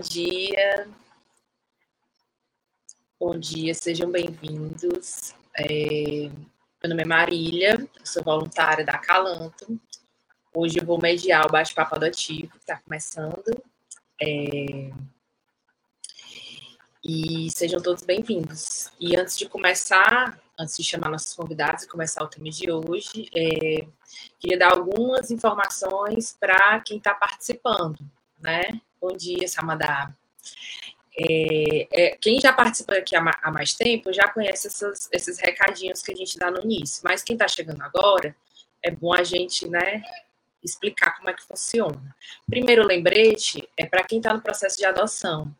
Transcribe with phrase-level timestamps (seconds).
[0.00, 0.88] dia.
[3.18, 5.34] Bom dia, sejam bem-vindos.
[5.56, 6.30] É,
[6.82, 9.80] meu nome é Marília, sou voluntária da Calanto.
[10.54, 13.44] Hoje eu vou mediar o bate-papo adotivo, que está começando.
[14.22, 14.90] É,
[17.04, 18.90] e sejam todos bem-vindos.
[19.00, 23.28] E antes de começar, antes de chamar nossos convidados e começar o tema de hoje,
[23.34, 23.86] é,
[24.38, 27.98] queria dar algumas informações para quem está participando,
[28.40, 28.80] né?
[29.00, 30.12] Bom dia, Samadá.
[31.18, 36.00] É, é, quem já participa aqui há, há mais tempo já conhece essas, esses recadinhos
[36.00, 38.34] que a gente dá no início, mas quem está chegando agora,
[38.82, 40.02] é bom a gente, né,
[40.62, 42.14] explicar como é que funciona.
[42.48, 45.52] Primeiro lembrete é para quem está no processo de adoção.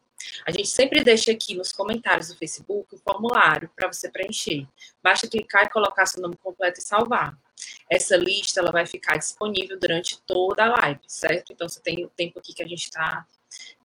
[0.46, 4.66] A gente sempre deixa aqui nos comentários do Facebook o formulário para você preencher.
[5.02, 7.36] Basta clicar e colocar seu nome completo e salvar.
[7.90, 11.52] Essa lista ela vai ficar disponível durante toda a live, certo?
[11.52, 13.26] Então você tem o tempo aqui que a gente está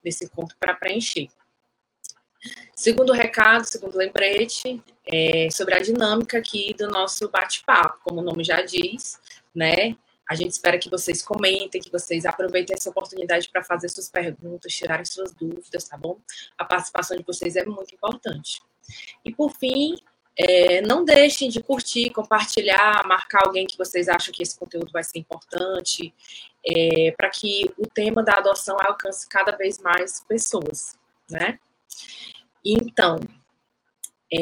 [0.03, 1.29] nesse encontro para preencher.
[2.75, 8.43] Segundo recado, segundo lembrete, é sobre a dinâmica aqui do nosso bate-papo, como o nome
[8.43, 9.19] já diz,
[9.55, 9.95] né?
[10.29, 14.73] A gente espera que vocês comentem, que vocês aproveitem essa oportunidade para fazer suas perguntas,
[14.73, 16.17] tirarem suas dúvidas, tá bom?
[16.57, 18.61] A participação de vocês é muito importante.
[19.23, 19.95] E por fim,
[20.37, 25.03] é, não deixem de curtir, compartilhar, marcar alguém que vocês acham que esse conteúdo vai
[25.03, 26.13] ser importante,
[26.65, 30.97] é, para que o tema da adoção alcance cada vez mais pessoas,
[31.29, 31.59] né?
[32.65, 33.19] Então,
[34.33, 34.39] é,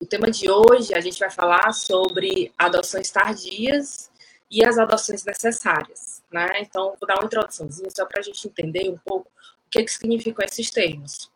[0.00, 4.10] o tema de hoje a gente vai falar sobre adoções tardias
[4.50, 6.60] e as adoções necessárias, né?
[6.60, 9.28] Então, vou dar uma introduçãozinha só para a gente entender um pouco
[9.66, 11.30] o que, que significam esses termos.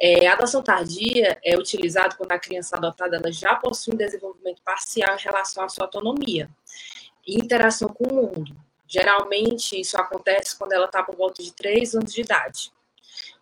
[0.00, 4.60] É, a adoção tardia é utilizado quando a criança adotada ela já possui um desenvolvimento
[4.62, 6.48] parcial em relação à sua autonomia
[7.26, 8.56] e interação com o mundo.
[8.86, 12.72] Geralmente, isso acontece quando ela está por volta de 3 anos de idade.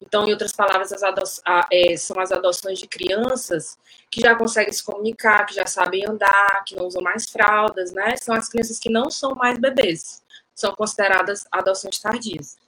[0.05, 1.23] Então, em outras palavras, as ado
[1.71, 3.79] é, são as adoções de crianças
[4.11, 8.17] que já conseguem se comunicar, que já sabem andar, que não usam mais fraldas, né?
[8.17, 10.23] São as crianças que não são mais bebês,
[10.55, 12.59] são consideradas adoções tardias.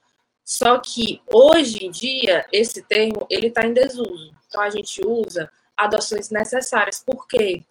[0.45, 4.33] Só que hoje em dia esse termo ele está em desuso.
[4.47, 7.03] Então a gente usa adoções necessárias.
[7.05, 7.63] Por quê?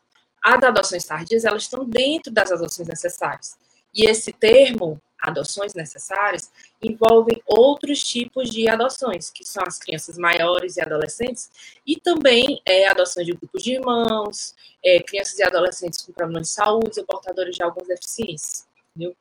[0.44, 3.56] As adoções tardias elas estão dentro das adoções necessárias.
[3.94, 6.52] E esse termo adoções necessárias
[6.82, 11.50] envolvem outros tipos de adoções, que são as crianças maiores e adolescentes,
[11.88, 16.54] e também é, adoções de grupos de irmãos, é, crianças e adolescentes com problemas de
[16.54, 18.68] saúde ou portadores de algumas deficiências.
[18.96, 19.16] Entendeu?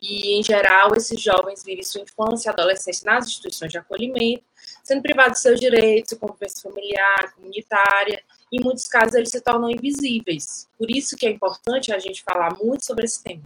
[0.00, 4.44] E, em geral, esses jovens vivem sua infância e adolescência nas instituições de acolhimento,
[4.84, 8.22] sendo privados de seus direitos, convivência familiar, comunitária,
[8.52, 10.68] em muitos casos eles se tornam invisíveis.
[10.78, 13.42] Por isso que é importante a gente falar muito sobre esse tema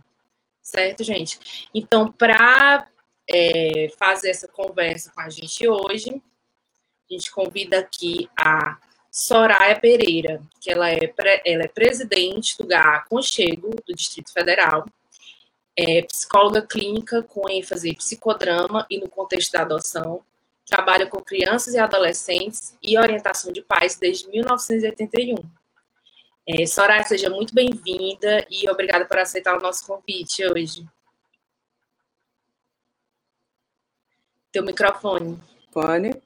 [0.70, 1.68] certo, gente?
[1.74, 2.88] Então, para
[3.28, 8.78] é, fazer essa conversa com a gente hoje, a gente convida aqui a
[9.10, 11.12] Soraya Pereira, que ela é,
[11.44, 14.86] ela é presidente do GA Aconchego, do Distrito Federal,
[15.76, 20.22] é psicóloga clínica com ênfase em psicodrama e no contexto da adoção,
[20.66, 25.36] trabalha com crianças e adolescentes e orientação de pais desde 1981.
[26.52, 30.84] É, Soraya, seja muito bem-vinda e obrigada por aceitar o nosso convite hoje.
[34.50, 35.38] Teu microfone.
[35.70, 36.20] Fone.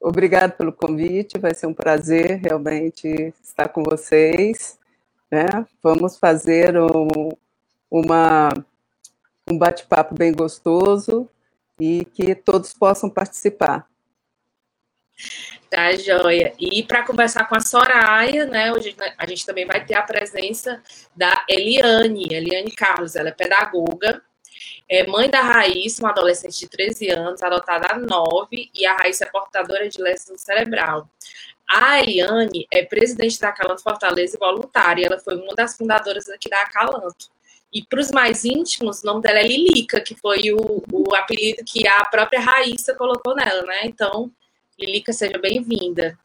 [0.00, 4.80] Obrigado pelo convite, vai ser um prazer realmente estar com vocês.
[5.30, 5.46] Né?
[5.80, 7.30] Vamos fazer um,
[7.88, 8.48] uma,
[9.48, 11.30] um bate-papo bem gostoso
[11.78, 13.88] e que todos possam participar.
[15.72, 16.52] Tá, joia.
[16.58, 20.82] E para conversar com a Soraya, né, hoje a gente também vai ter a presença
[21.16, 24.22] da Eliane, Eliane Carlos, ela é pedagoga,
[24.86, 29.24] é mãe da Raíssa, uma adolescente de 13 anos, adotada há 9, e a Raíssa
[29.24, 31.08] é portadora de lesão cerebral.
[31.66, 36.50] A Eliane é presidente da Acalanto Fortaleza e voluntária, ela foi uma das fundadoras aqui
[36.50, 37.30] da Acalanto.
[37.72, 41.64] E para os mais íntimos, o nome dela é Lilica, que foi o, o apelido
[41.64, 43.86] que a própria Raíssa colocou nela, né?
[43.86, 44.30] Então,
[44.78, 46.18] Lilica, seja bem-vinda.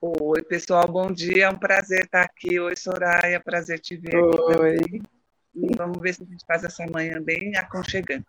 [0.00, 1.44] Oi, pessoal, bom dia.
[1.44, 2.58] É um prazer estar aqui.
[2.58, 4.16] Oi, Soraya, prazer te ver.
[4.16, 5.00] Oi.
[5.54, 8.26] E vamos ver se a gente faz essa manhã bem aconchegante.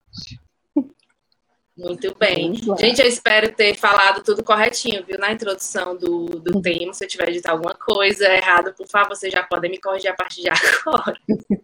[1.76, 2.54] Muito bem.
[2.78, 5.18] Gente, eu espero ter falado tudo corretinho, viu?
[5.18, 6.94] Na introdução do, do tema.
[6.94, 10.16] Se eu tiver dito alguma coisa errada, por favor, vocês já podem me corrigir a
[10.16, 11.20] partir de agora.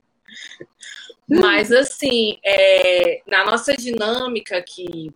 [1.29, 5.13] Mas, assim, é, na nossa dinâmica aqui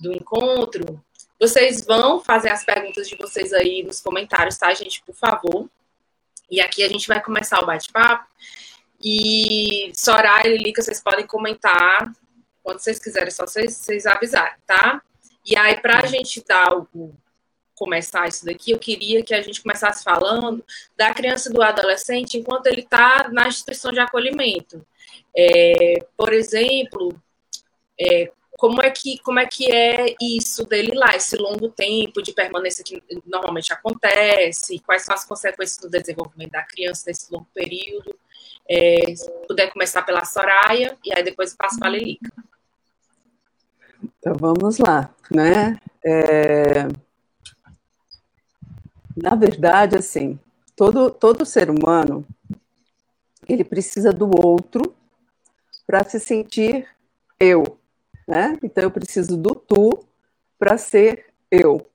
[0.00, 1.00] do encontro,
[1.42, 5.02] vocês vão fazer as perguntas de vocês aí nos comentários, tá, gente?
[5.02, 5.68] Por favor.
[6.48, 8.28] E aqui a gente vai começar o bate-papo.
[9.02, 12.12] E Soraya e Lilica, vocês podem comentar
[12.62, 15.02] quando vocês quiserem, só vocês, vocês avisarem, tá?
[15.44, 17.12] E aí, para a gente dar o,
[17.74, 20.64] começar isso daqui, eu queria que a gente começasse falando
[20.96, 24.86] da criança e do adolescente enquanto ele está na instituição de acolhimento.
[25.36, 27.20] É, por exemplo,
[28.00, 32.32] é, como é que como é que é isso dele lá, esse longo tempo de
[32.32, 38.14] permanência que normalmente acontece, quais são as consequências do desenvolvimento da criança nesse longo período.
[38.68, 42.32] É, se puder começar pela Soraya e aí depois passo para a Lelica.
[44.18, 45.76] Então vamos lá, né?
[46.04, 46.88] É...
[49.16, 50.38] Na verdade, assim,
[50.76, 52.26] todo, todo ser humano
[53.48, 54.94] ele precisa do outro
[55.86, 56.88] para se sentir
[57.38, 57.78] eu,
[58.32, 58.58] né?
[58.62, 59.90] Então eu preciso do tu
[60.58, 61.86] para ser eu.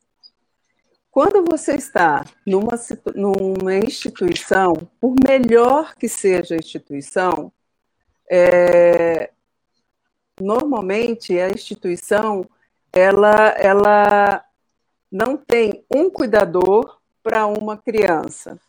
[1.09, 2.79] Quando você está numa,
[3.15, 7.51] numa instituição, por melhor que seja a instituição,
[8.29, 9.31] é,
[10.39, 12.47] normalmente a instituição
[12.93, 14.45] ela, ela
[15.11, 18.59] não tem um cuidador para uma criança.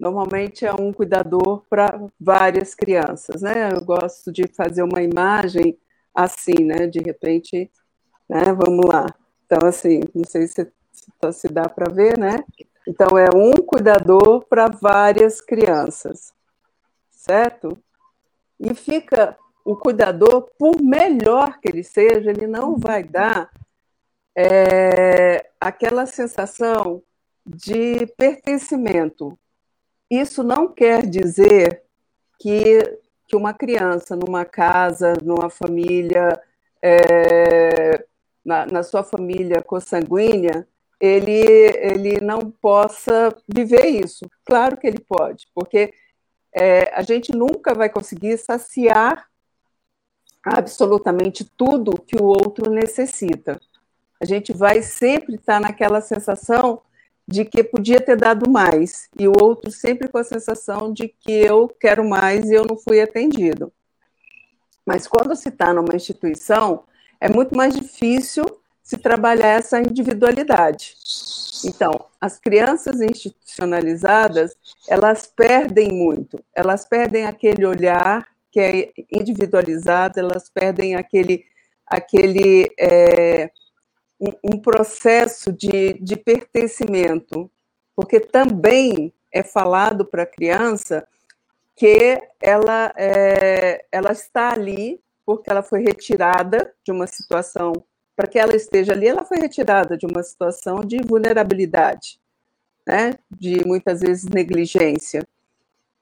[0.00, 3.70] Normalmente é um cuidador para várias crianças, né?
[3.72, 5.78] Eu gosto de fazer uma imagem
[6.24, 6.86] assim, né?
[6.86, 7.70] De repente,
[8.28, 8.44] né?
[8.52, 9.06] Vamos lá.
[9.46, 10.70] Então, assim, não sei se,
[11.32, 12.44] se dá para ver, né?
[12.86, 16.32] Então, é um cuidador para várias crianças,
[17.10, 17.76] certo?
[18.58, 23.50] E fica o cuidador, por melhor que ele seja, ele não vai dar
[24.34, 27.02] é, aquela sensação
[27.44, 29.38] de pertencimento,
[30.10, 31.82] isso não quer dizer
[32.38, 32.98] que,
[33.28, 36.40] que uma criança numa casa, numa família,
[36.82, 38.06] é,
[38.44, 40.66] na, na, sua família consanguínea,
[40.98, 41.44] ele,
[41.76, 44.24] ele não possa viver isso.
[44.44, 45.92] Claro que ele pode, porque
[46.52, 49.28] é, a gente nunca vai conseguir saciar
[50.42, 53.60] absolutamente tudo que o outro necessita.
[54.20, 56.80] A gente vai sempre estar naquela sensação
[57.28, 61.30] de que podia ter dado mais, e o outro sempre com a sensação de que
[61.30, 63.70] eu quero mais e eu não fui atendido.
[64.84, 66.84] Mas quando se está numa instituição,
[67.20, 68.46] é muito mais difícil
[68.82, 70.94] se trabalhar essa individualidade.
[71.66, 74.56] Então, as crianças institucionalizadas,
[74.88, 81.44] elas perdem muito, elas perdem aquele olhar que é individualizado, elas perdem aquele,
[81.86, 83.50] aquele é,
[84.20, 87.50] um, um processo de, de pertencimento,
[87.94, 91.06] porque também é falado para a criança
[91.76, 97.72] que ela, é, ela está ali porque ela foi retirada de uma situação,
[98.16, 102.18] para que ela esteja ali, ela foi retirada de uma situação de vulnerabilidade,
[102.86, 103.12] né?
[103.30, 105.22] de muitas vezes negligência.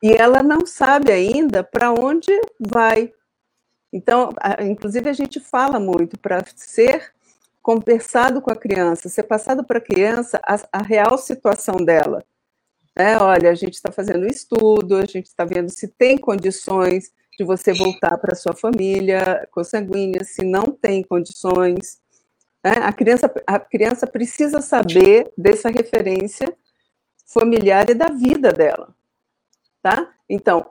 [0.01, 2.31] E ela não sabe ainda para onde
[2.61, 3.13] vai.
[3.93, 7.13] Então, inclusive, a gente fala muito para ser
[7.67, 10.41] conversado com a criança, ser passado para a criança
[10.73, 12.25] a, real situação dela.
[12.97, 17.43] É, olha, a gente está fazendo estudo, a gente está vendo se tem condições de
[17.45, 22.01] você voltar para sua família consanguínea, se não tem condições.
[22.63, 26.57] É, a, criança, a criança precisa saber dessa referência
[27.27, 28.95] familiar e da vida dela.
[29.83, 30.15] Tá?
[30.29, 30.71] Então,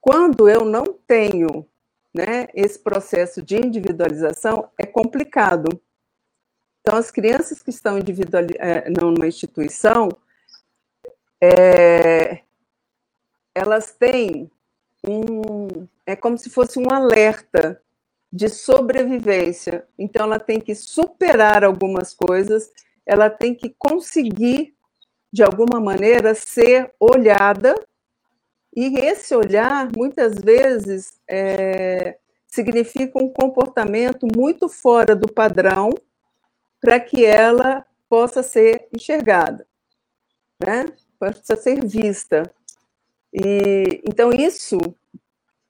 [0.00, 1.66] quando eu não tenho
[2.14, 5.82] né, esse processo de individualização, é complicado,
[6.86, 10.08] então, as crianças que estão é, numa instituição,
[11.42, 12.42] é,
[13.52, 14.48] elas têm
[15.04, 15.88] um.
[16.06, 17.82] É como se fosse um alerta
[18.32, 19.84] de sobrevivência.
[19.98, 22.70] Então, ela tem que superar algumas coisas,
[23.04, 24.72] ela tem que conseguir,
[25.32, 27.74] de alguma maneira, ser olhada,
[28.76, 32.16] e esse olhar, muitas vezes, é,
[32.46, 35.90] significa um comportamento muito fora do padrão
[36.80, 39.66] para que ela possa ser enxergada,
[40.60, 40.92] né?
[41.18, 42.50] Possa ser vista.
[43.32, 44.78] E então isso,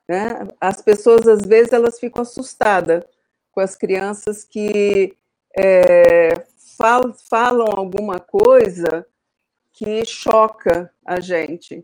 [0.08, 0.46] né?
[0.60, 3.04] As pessoas às vezes elas ficam assustadas
[3.52, 5.16] com as crianças que
[5.56, 6.44] é,
[6.76, 9.06] falam, falam alguma coisa
[9.72, 11.82] que choca a gente,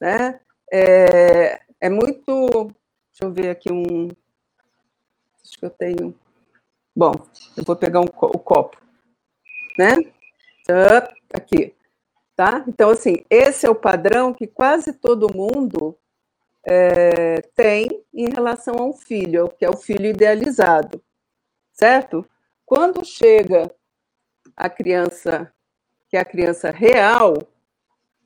[0.00, 0.40] né?
[0.72, 2.48] É, é muito,
[3.10, 4.08] deixa eu ver aqui um,
[5.44, 6.14] acho que eu tenho
[6.94, 7.12] Bom,
[7.56, 8.76] eu vou pegar um, o copo,
[9.78, 9.96] né?
[11.32, 11.74] Aqui,
[12.36, 12.62] tá?
[12.68, 15.96] Então, assim, esse é o padrão que quase todo mundo
[16.66, 21.02] é, tem em relação a um filho, que é o filho idealizado,
[21.72, 22.28] certo?
[22.66, 23.74] Quando chega
[24.54, 25.50] a criança,
[26.10, 27.38] que é a criança real,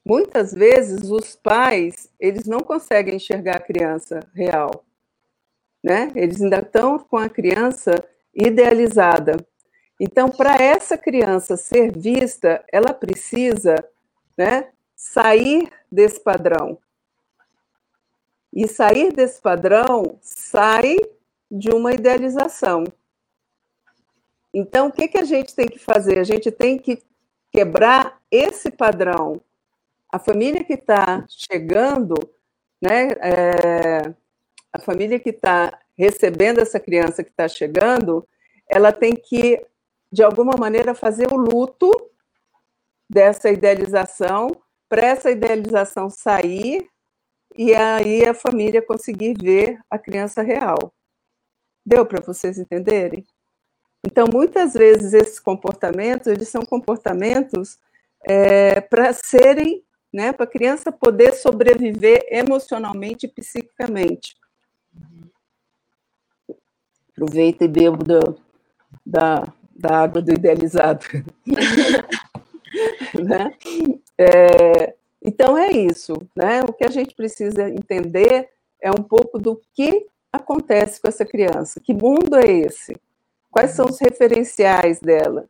[0.04, 4.84] muitas vezes os pais, eles não conseguem enxergar a criança real,
[5.84, 6.10] né?
[6.16, 7.92] Eles ainda estão com a criança
[8.36, 9.36] idealizada.
[9.98, 13.82] Então, para essa criança ser vista, ela precisa
[14.36, 16.78] né, sair desse padrão.
[18.52, 20.96] E sair desse padrão sai
[21.50, 22.84] de uma idealização.
[24.52, 26.18] Então, o que, que a gente tem que fazer?
[26.18, 27.02] A gente tem que
[27.50, 29.40] quebrar esse padrão.
[30.12, 32.14] A família que está chegando,
[32.80, 34.14] né, é,
[34.72, 38.26] a família que está recebendo essa criança que está chegando,
[38.68, 39.64] ela tem que,
[40.12, 41.90] de alguma maneira, fazer o luto
[43.08, 44.50] dessa idealização,
[44.88, 46.88] para essa idealização sair
[47.56, 50.92] e aí a família conseguir ver a criança real.
[51.84, 53.24] Deu para vocês entenderem?
[54.04, 57.78] Então, muitas vezes esses comportamentos, eles são comportamentos
[58.24, 64.36] é, para serem, né, para a criança poder sobreviver emocionalmente e psiquicamente.
[67.16, 68.36] Aproveita e bebo do,
[69.04, 71.06] da, da água do idealizado.
[73.14, 73.54] né?
[74.18, 76.60] É, então é isso, né?
[76.62, 81.80] O que a gente precisa entender é um pouco do que acontece com essa criança.
[81.80, 82.94] Que mundo é esse?
[83.50, 85.48] Quais são os referenciais dela?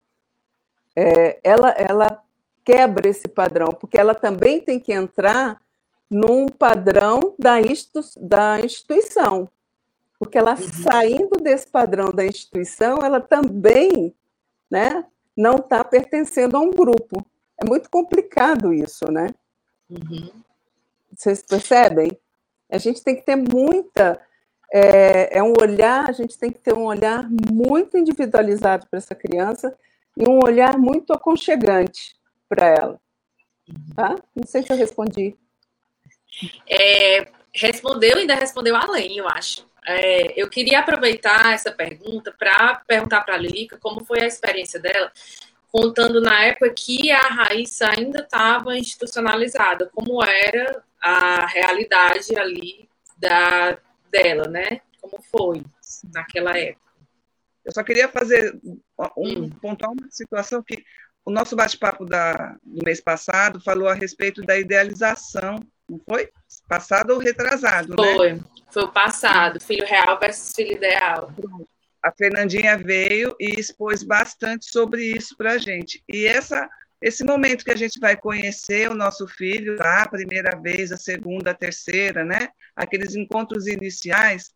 [0.95, 2.23] É, ela, ela
[2.65, 5.61] quebra esse padrão, porque ela também tem que entrar
[6.09, 7.57] num padrão da,
[8.21, 9.49] da instituição.
[10.19, 10.69] Porque ela uhum.
[10.83, 14.15] saindo desse padrão da instituição, ela também
[14.71, 15.05] né,
[15.37, 17.25] não está pertencendo a um grupo.
[17.61, 19.29] É muito complicado isso, né?
[19.91, 20.31] Uhum.
[21.15, 22.11] Vocês percebem?
[22.71, 24.21] A gente tem que ter muita.
[24.73, 29.15] É, é, um olhar, a gente tem que ter um olhar muito individualizado para essa
[29.15, 29.77] criança
[30.17, 32.17] e um olhar muito aconchegante
[32.49, 33.01] para ela.
[33.95, 34.17] Tá?
[34.35, 35.37] Não sei se eu respondi.
[36.69, 39.65] É, respondeu e ainda respondeu além, eu acho.
[39.87, 44.81] É, eu queria aproveitar essa pergunta para perguntar para a Lilica como foi a experiência
[44.81, 45.13] dela,
[45.71, 53.79] contando na época que a Raíssa ainda estava institucionalizada, como era a realidade ali da,
[54.11, 54.81] dela, né?
[55.01, 55.63] Como foi
[56.13, 56.87] naquela época.
[57.65, 58.81] Eu só queria fazer um,
[59.17, 59.51] hum.
[59.61, 60.85] pontuar uma situação que
[61.25, 66.31] o nosso bate-papo do mês passado falou a respeito da idealização, não foi?
[66.69, 68.07] Passado ou retrasado, foi.
[68.07, 68.17] né?
[68.17, 68.57] Foi.
[68.71, 71.33] Foi o passado, filho real versus filho ideal.
[72.03, 76.03] A Fernandinha veio e expôs bastante sobre isso para a gente.
[76.09, 76.69] E essa,
[77.01, 81.53] esse momento que a gente vai conhecer o nosso filho, a primeira vez, a segunda,
[81.53, 82.49] a terceira, né?
[82.75, 84.51] Aqueles encontros iniciais.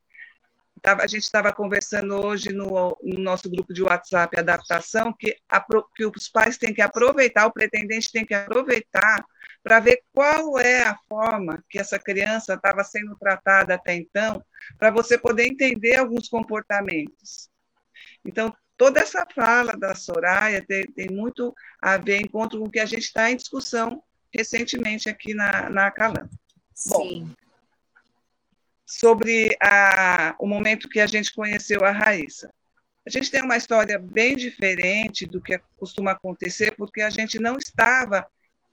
[0.84, 6.06] A gente estava conversando hoje no, no, nosso grupo de WhatsApp Adaptação que, a, que
[6.06, 9.24] os pais têm que aproveitar, o pretendente tem que aproveitar
[9.62, 14.42] para ver qual é a forma que essa criança estava sendo tratada até então,
[14.78, 17.50] para você poder entender alguns comportamentos.
[18.24, 22.80] Então, toda essa fala da Soraya tem, tem muito a ver encontro com o que
[22.80, 24.02] a gente está em discussão
[24.32, 26.28] recentemente aqui na, na Calam.
[26.74, 26.90] Sim.
[26.90, 27.34] Bom,
[28.86, 32.52] sobre a, o momento que a gente conheceu a Raíssa.
[33.06, 37.56] A gente tem uma história bem diferente do que costuma acontecer, porque a gente não
[37.56, 38.26] estava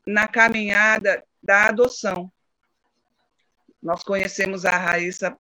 [0.07, 2.31] na caminhada da adoção.
[3.81, 5.37] Nós conhecemos a Raíssa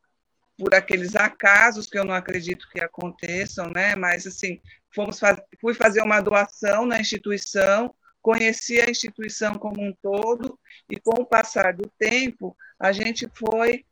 [0.58, 3.94] por aqueles acasos que eu não acredito que aconteçam, né?
[3.94, 4.60] Mas assim,
[4.94, 5.38] fomos faz...
[5.60, 10.58] fui fazer uma doação na instituição, conheci a instituição como um todo
[10.90, 13.84] e com o passar do tempo a gente foi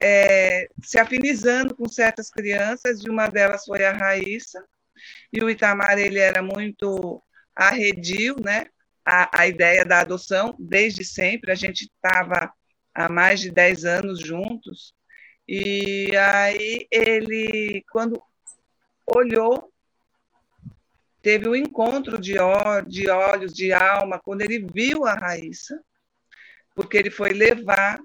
[0.00, 3.00] é, se afinizando com certas crianças.
[3.00, 4.64] E uma delas foi a Raíssa
[5.32, 7.22] e o Itamar ele era muito
[7.54, 8.66] arredio, né?
[9.08, 11.50] A, a ideia da adoção desde sempre.
[11.50, 12.52] A gente estava
[12.94, 14.94] há mais de 10 anos juntos.
[15.48, 18.22] E aí ele, quando
[19.06, 19.72] olhou,
[21.22, 25.82] teve um encontro de, ó, de olhos, de alma, quando ele viu a Raíssa,
[26.74, 27.98] porque ele foi levar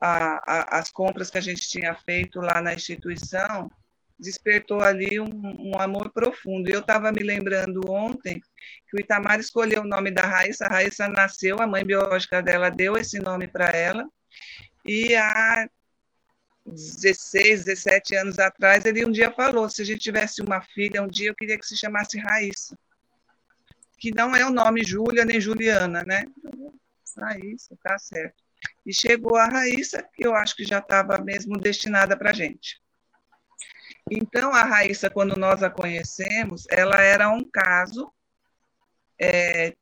[0.00, 0.08] a,
[0.50, 3.70] a, as compras que a gente tinha feito lá na instituição
[4.18, 5.28] despertou ali um,
[5.72, 6.68] um amor profundo.
[6.68, 8.40] Eu estava me lembrando ontem
[8.88, 10.66] que o Itamar escolheu o nome da Raíssa.
[10.66, 14.06] A Raíssa nasceu, a mãe biológica dela deu esse nome para ela.
[14.84, 15.68] E há
[16.66, 21.08] 16, 17 anos atrás, ele um dia falou: se a gente tivesse uma filha, um
[21.08, 22.76] dia eu queria que se chamasse Raíssa.
[23.98, 26.24] Que não é o nome Júlia nem Juliana, né?
[27.16, 28.42] Raíssa, tá certo.
[28.86, 32.80] E chegou a Raíssa, que eu acho que já estava mesmo destinada para a gente.
[34.10, 38.10] Então, a Raíssa, quando nós a conhecemos, ela era um caso
[39.20, 39.74] é,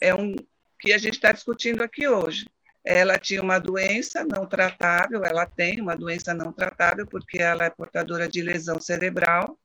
[0.00, 0.34] é um,
[0.80, 2.46] que a gente está discutindo aqui hoje.
[2.84, 7.70] Ela tinha uma doença não tratável, ela tem uma doença não tratável, porque ela é
[7.70, 9.58] portadora de lesão cerebral,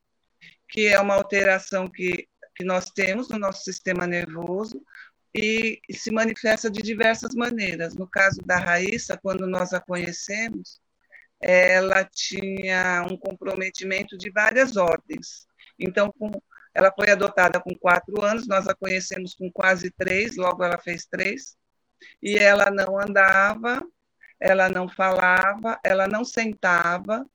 [0.67, 4.83] que é uma alteração que, que nós temos no nosso sistema nervoso
[5.33, 7.95] e, se manifesta de diversas maneiras.
[7.95, 10.81] No caso da Raíssa, quando nós a conhecemos,
[11.43, 15.45] ela tinha um comprometimento de várias ordens.
[15.77, 16.31] Então, com,
[16.73, 21.05] ela foi adotada com quatro anos, nós a conhecemos com quase três, logo ela fez
[21.05, 21.55] três,
[22.21, 23.85] e ela não andava,
[24.39, 27.25] ela não falava, ela não sentava,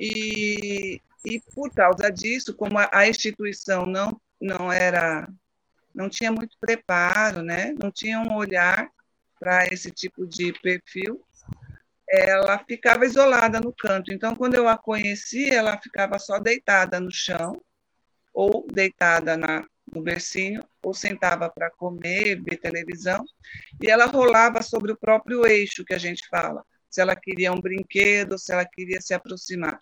[0.00, 5.28] e, e por causa disso, como a, a instituição não, não era,
[5.94, 7.74] não tinha muito preparo, né?
[7.80, 8.90] não tinha um olhar
[9.38, 11.24] para esse tipo de perfil,
[12.12, 14.12] ela ficava isolada no canto.
[14.12, 17.58] Então, quando eu a conheci, ela ficava só deitada no chão,
[18.34, 23.24] ou deitada na, no bercinho, ou sentava para comer, ver televisão,
[23.82, 27.60] e ela rolava sobre o próprio eixo que a gente fala, se ela queria um
[27.60, 29.80] brinquedo, se ela queria se aproximar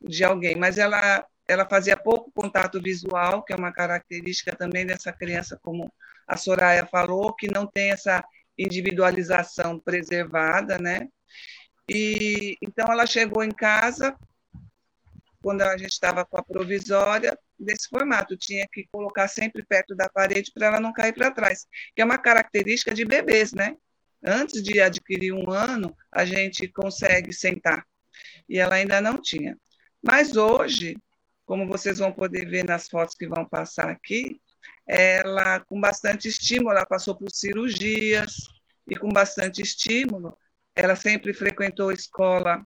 [0.00, 5.12] de alguém, mas ela ela fazia pouco contato visual, que é uma característica também dessa
[5.12, 5.92] criança, como
[6.24, 8.22] a Soraya falou, que não tem essa
[8.56, 11.08] individualização preservada, né?
[11.92, 14.16] E então ela chegou em casa
[15.42, 20.08] quando a gente estava com a provisória desse formato, tinha que colocar sempre perto da
[20.08, 23.76] parede para ela não cair para trás, que é uma característica de bebês, né?
[24.24, 27.84] Antes de adquirir um ano, a gente consegue sentar.
[28.48, 29.58] E ela ainda não tinha.
[30.00, 30.96] Mas hoje,
[31.44, 34.40] como vocês vão poder ver nas fotos que vão passar aqui,
[34.86, 38.36] ela, com bastante estímulo, ela passou por cirurgias,
[38.86, 40.36] e com bastante estímulo,
[40.74, 42.64] ela sempre frequentou escola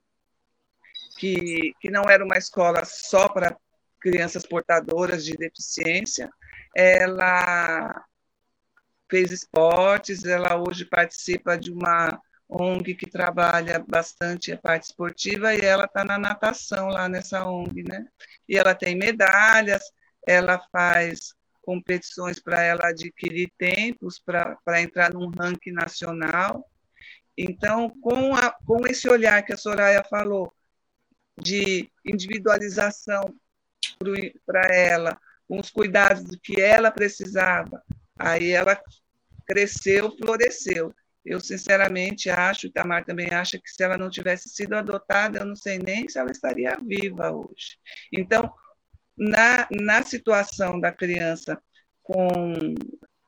[1.19, 3.57] que, que não era uma escola só para
[4.01, 6.31] crianças portadoras de deficiência.
[6.77, 8.05] Ela
[9.11, 15.61] fez esportes, ela hoje participa de uma ONG que trabalha bastante a parte esportiva e
[15.61, 18.07] ela está na natação lá nessa ONG, né?
[18.49, 19.83] E ela tem medalhas,
[20.27, 26.69] ela faz competições para ela adquirir tempos para entrar num ranking nacional.
[27.37, 30.53] Então, com, a, com esse olhar que a Soraya falou,
[31.37, 33.35] de individualização
[34.47, 35.19] para ela,
[35.49, 37.83] com os cuidados que ela precisava,
[38.19, 38.81] aí ela
[39.47, 40.95] cresceu, floresceu.
[41.25, 45.57] Eu, sinceramente, acho, Tamar também acha, que se ela não tivesse sido adotada, eu não
[45.57, 47.79] sei nem se ela estaria viva hoje.
[48.13, 48.53] Então,
[49.17, 51.61] na, na situação da criança
[52.03, 52.75] com,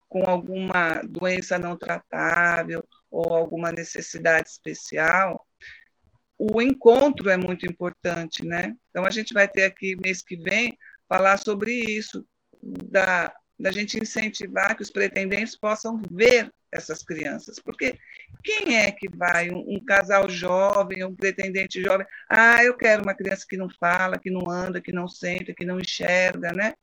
[0.09, 5.47] com alguma doença não tratável ou alguma necessidade especial,
[6.39, 8.75] o encontro é muito importante, né?
[8.91, 10.77] Então a gente vai ter aqui mês que vem
[11.09, 12.27] falar sobre isso,
[12.63, 17.99] da, da gente incentivar que os pretendentes possam ver essas crianças, porque
[18.45, 23.15] quem é que vai, um, um, casal jovem, um pretendente jovem, ah, eu quero uma
[23.15, 26.75] criança que não fala, que não anda, que não senta, que não enxerga, né?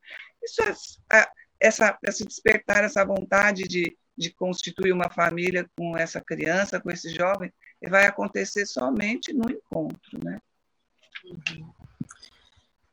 [0.41, 0.63] Isso
[1.11, 1.25] é,
[1.59, 7.09] essa, essa despertar essa vontade de, de constituir uma família com essa criança, com esse
[7.09, 7.51] jovem,
[7.89, 10.39] vai acontecer somente no encontro, né?
[11.25, 11.73] Uhum.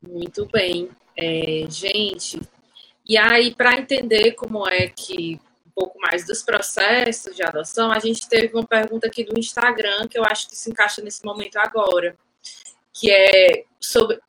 [0.03, 0.91] Muito bem.
[1.17, 2.41] É, gente,
[3.07, 7.99] e aí, para entender como é que um pouco mais dos processos de adoção, a
[7.99, 11.57] gente teve uma pergunta aqui do Instagram que eu acho que se encaixa nesse momento
[11.57, 12.17] agora,
[12.93, 14.21] que é sobre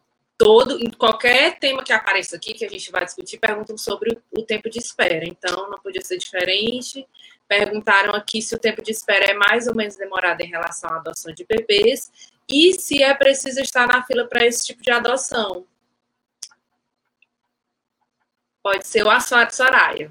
[0.42, 4.42] todo, em qualquer tema que apareça aqui, que a gente vai discutir, perguntam sobre o
[4.42, 5.24] tempo de espera.
[5.24, 7.08] Então, não podia ser diferente.
[7.48, 10.96] Perguntaram aqui se o tempo de espera é mais ou menos demorado em relação à
[10.96, 12.12] adoção de bebês
[12.50, 15.68] e se é preciso estar na fila para esse tipo de adoção.
[18.64, 20.10] Pode ser o Assuato Soraya.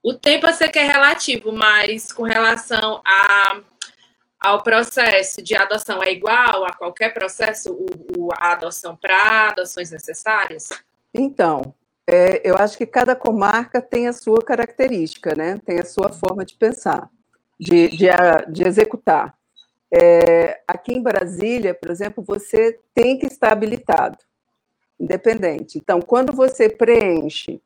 [0.00, 3.60] O tempo eu sei que é relativo, mas com relação a,
[4.40, 7.86] ao processo de adoção, é igual a qualquer processo, o,
[8.18, 10.68] o a adoção para adoções necessárias?
[11.12, 11.74] Então,
[12.06, 15.60] é, eu acho que cada comarca tem a sua característica, né?
[15.64, 17.10] tem a sua forma de pensar,
[17.58, 18.06] de, de,
[18.50, 19.34] de executar.
[19.92, 24.18] É, aqui em Brasília, por exemplo, você tem que estar habilitado,
[25.00, 25.78] independente.
[25.78, 27.60] Então, quando você preenche,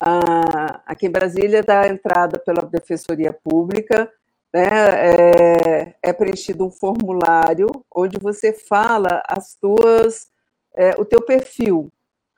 [0.00, 4.10] ah, aqui em Brasília, da entrada pela Defensoria Pública,
[4.52, 10.28] né, é, é, preenchido um formulário onde você fala as tuas,
[10.74, 11.90] é, o teu perfil,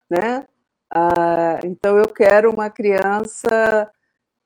[0.09, 0.47] né?
[0.91, 3.91] Ah, então, eu quero uma criança,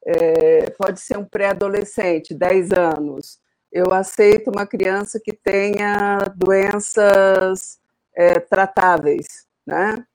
[0.07, 3.39] é, pode ser um pré-adolescente, 10 anos.
[3.71, 7.79] Eu aceito uma criança que tenha doenças
[8.15, 10.07] é, tratáveis, né?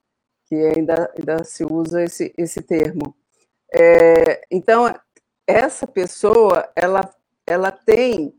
[0.53, 3.15] que ainda, ainda se usa esse, esse termo.
[3.73, 4.93] É, então,
[5.47, 7.09] essa pessoa, ela,
[7.45, 8.34] ela tem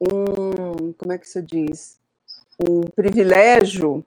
[0.00, 2.00] um, como é que se diz?
[2.60, 4.04] Um privilégio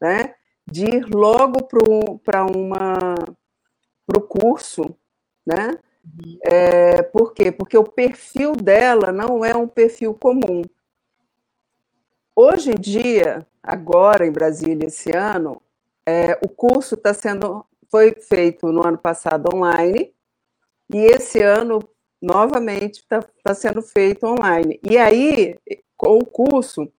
[0.00, 0.34] né,
[0.66, 1.64] de ir logo
[2.22, 3.14] para uma
[4.06, 4.94] para o curso,
[5.46, 5.78] né?
[6.04, 6.38] Uhum.
[6.42, 7.50] É, por quê?
[7.50, 10.62] Porque o perfil dela não é um perfil comum.
[12.36, 15.62] Hoje em dia, agora em Brasília esse ano,
[16.04, 20.12] é, o curso está sendo foi feito no ano passado online
[20.92, 21.78] e esse ano
[22.24, 24.80] novamente está tá sendo feito online.
[24.82, 25.56] E aí
[26.02, 26.90] o curso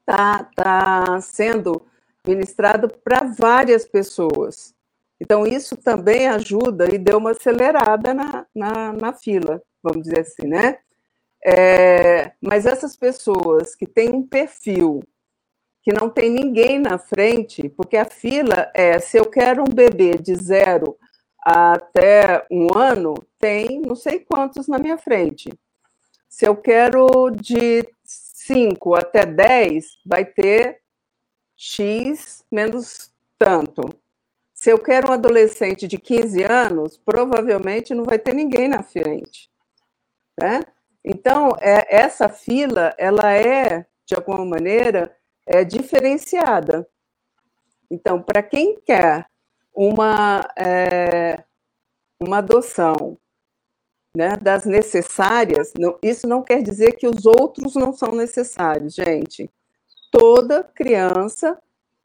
[0.00, 1.86] está tá sendo
[2.26, 4.74] ministrado para várias pessoas.
[5.20, 10.48] Então, isso também ajuda e deu uma acelerada na, na, na fila, vamos dizer assim,
[10.48, 10.78] né?
[11.44, 15.00] É, mas essas pessoas que têm um perfil
[15.82, 20.12] que não tem ninguém na frente, porque a fila é, se eu quero um bebê
[20.12, 20.96] de zero
[21.42, 25.52] até um ano, tem não sei quantos na minha frente.
[26.28, 30.80] Se eu quero de 5 até 10, vai ter
[31.56, 33.82] X menos tanto.
[34.54, 39.50] Se eu quero um adolescente de 15 anos, provavelmente não vai ter ninguém na frente.
[40.40, 40.60] Né?
[41.04, 45.14] Então, é, essa fila, ela é, de alguma maneira,
[45.46, 46.88] é diferenciada.
[47.90, 49.26] Então, para quem quer
[49.74, 51.42] uma, é,
[52.20, 53.18] uma adoção
[54.14, 59.50] né, das necessárias, não, isso não quer dizer que os outros não são necessários, gente.
[60.10, 61.58] Toda criança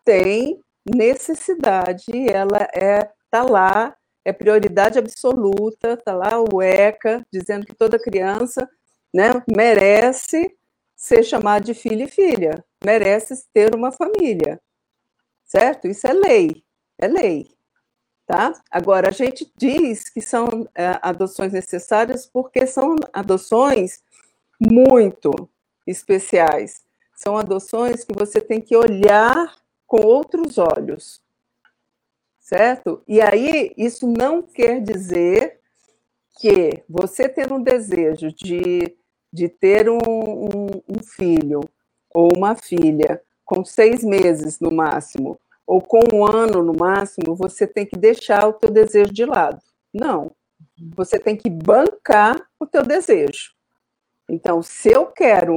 [0.06, 7.76] tem necessidade, ela é tá lá, é prioridade absoluta, tá lá o ECA dizendo que
[7.76, 8.70] toda criança,
[9.14, 10.56] né, merece
[10.96, 14.62] ser chamada de filho e filha, merece ter uma família,
[15.46, 15.88] certo?
[15.88, 16.64] Isso é lei,
[17.00, 17.57] é lei,
[18.28, 18.54] tá?
[18.70, 24.04] Agora a gente diz que são é, adoções necessárias porque são adoções
[24.60, 25.32] muito
[25.88, 26.84] especiais,
[27.16, 29.56] são adoções que você tem que olhar
[29.88, 31.22] com outros olhos,
[32.38, 33.02] certo?
[33.08, 35.62] E aí, isso não quer dizer
[36.38, 38.94] que você ter um desejo de,
[39.32, 41.62] de ter um, um, um filho
[42.14, 47.68] ou uma filha com seis meses no máximo, ou com um ano no máximo, você
[47.68, 49.62] tem que deixar o teu desejo de lado.
[49.94, 50.32] Não.
[50.96, 53.52] Você tem que bancar o teu desejo.
[54.30, 55.56] Então, se eu quero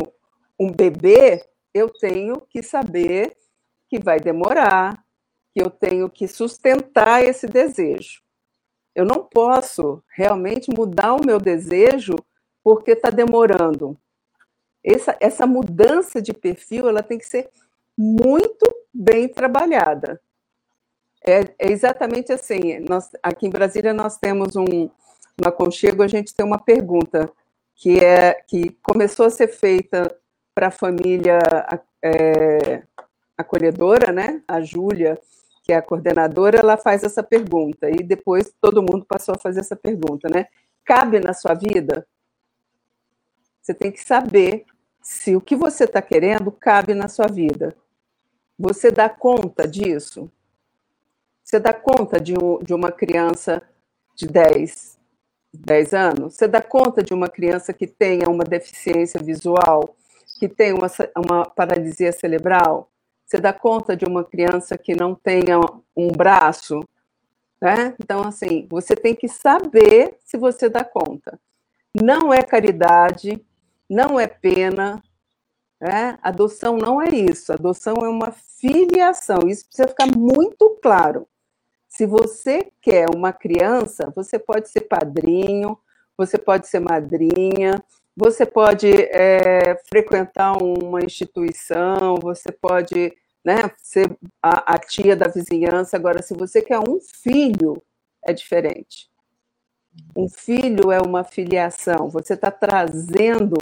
[0.59, 3.37] um bebê, eu tenho que saber
[3.89, 5.05] que vai demorar,
[5.53, 8.21] que eu tenho que sustentar esse desejo.
[8.95, 12.17] Eu não posso realmente mudar o meu desejo
[12.63, 13.97] porque está demorando.
[14.83, 17.49] Essa, essa mudança de perfil ela tem que ser
[17.97, 20.21] muito bem trabalhada.
[21.27, 22.79] É, é exatamente assim.
[22.81, 27.31] Nós, aqui em Brasília nós temos um, no aconchego a gente tem uma pergunta
[27.75, 30.15] que é que começou a ser feita
[30.55, 31.39] para a família
[32.03, 32.83] é,
[33.39, 34.43] acolhedora, né?
[34.47, 35.19] A Júlia,
[35.63, 39.61] que é a coordenadora, ela faz essa pergunta e depois todo mundo passou a fazer
[39.61, 40.47] essa pergunta, né?
[40.85, 42.07] Cabe na sua vida?
[43.63, 44.65] Você tem que saber
[45.03, 47.75] se o que você está querendo cabe na sua vida.
[48.61, 50.31] Você dá conta disso?
[51.43, 53.63] Você dá conta de, um, de uma criança
[54.15, 54.99] de 10,
[55.55, 56.35] 10 anos?
[56.35, 59.97] Você dá conta de uma criança que tenha uma deficiência visual,
[60.39, 62.91] que tenha uma, uma paralisia cerebral?
[63.25, 65.59] Você dá conta de uma criança que não tenha
[65.97, 66.81] um braço?
[67.63, 67.95] Né?
[67.99, 71.41] Então, assim, você tem que saber se você dá conta.
[71.99, 73.43] Não é caridade,
[73.89, 75.03] não é pena.
[75.81, 76.19] Né?
[76.23, 77.53] Adoção não é isso.
[77.53, 79.49] Adoção é uma filiação.
[79.49, 81.27] Isso precisa ficar muito claro.
[81.89, 85.77] Se você quer uma criança, você pode ser padrinho,
[86.17, 87.83] você pode ser madrinha,
[88.17, 93.13] você pode é, frequentar uma instituição, você pode
[93.45, 95.97] né, ser a, a, tia da vizinhança.
[95.97, 97.83] Agora, se você quer um filho,
[98.25, 99.11] é diferente.
[100.15, 103.57] Um filho é uma filiação, você está trazendo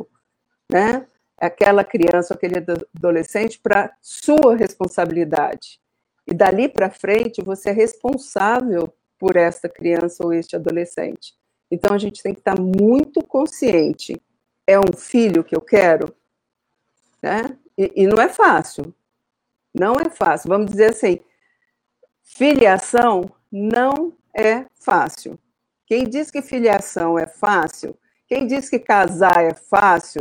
[0.70, 1.06] né,
[1.38, 2.56] aquela criança, aquele
[2.94, 5.80] adolescente para sua responsabilidade.
[6.26, 11.34] E dali para frente, você é responsável por essa criança ou este adolescente.
[11.70, 14.20] Então, a gente tem que estar tá muito consciente.
[14.66, 16.14] É um filho que eu quero?
[17.22, 17.56] Né?
[17.76, 18.94] E, e não é fácil,
[19.72, 20.48] não é fácil.
[20.48, 21.20] Vamos dizer assim,
[22.22, 25.38] filiação não é fácil.
[25.86, 27.96] Quem diz que filiação é fácil,
[28.26, 30.20] quem diz que casar é fácil,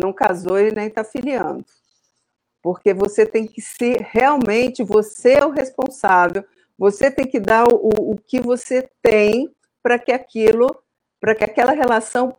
[0.00, 1.64] não casou e nem está filiando.
[2.62, 6.44] Porque você tem que ser realmente, você é o responsável,
[6.78, 10.76] você tem que dar o, o que você tem para que aquilo,
[11.20, 12.36] para que aquela relação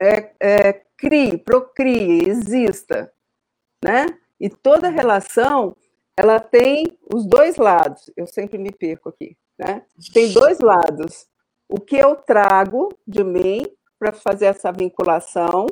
[0.00, 3.12] é, é, crie, procrie, exista,
[3.84, 4.06] né?
[4.40, 5.76] E toda relação
[6.16, 8.10] ela tem os dois lados.
[8.16, 9.82] Eu sempre me perco aqui, né?
[10.12, 11.26] Tem dois lados.
[11.68, 13.64] O que eu trago de mim
[13.98, 15.66] para fazer essa vinculação,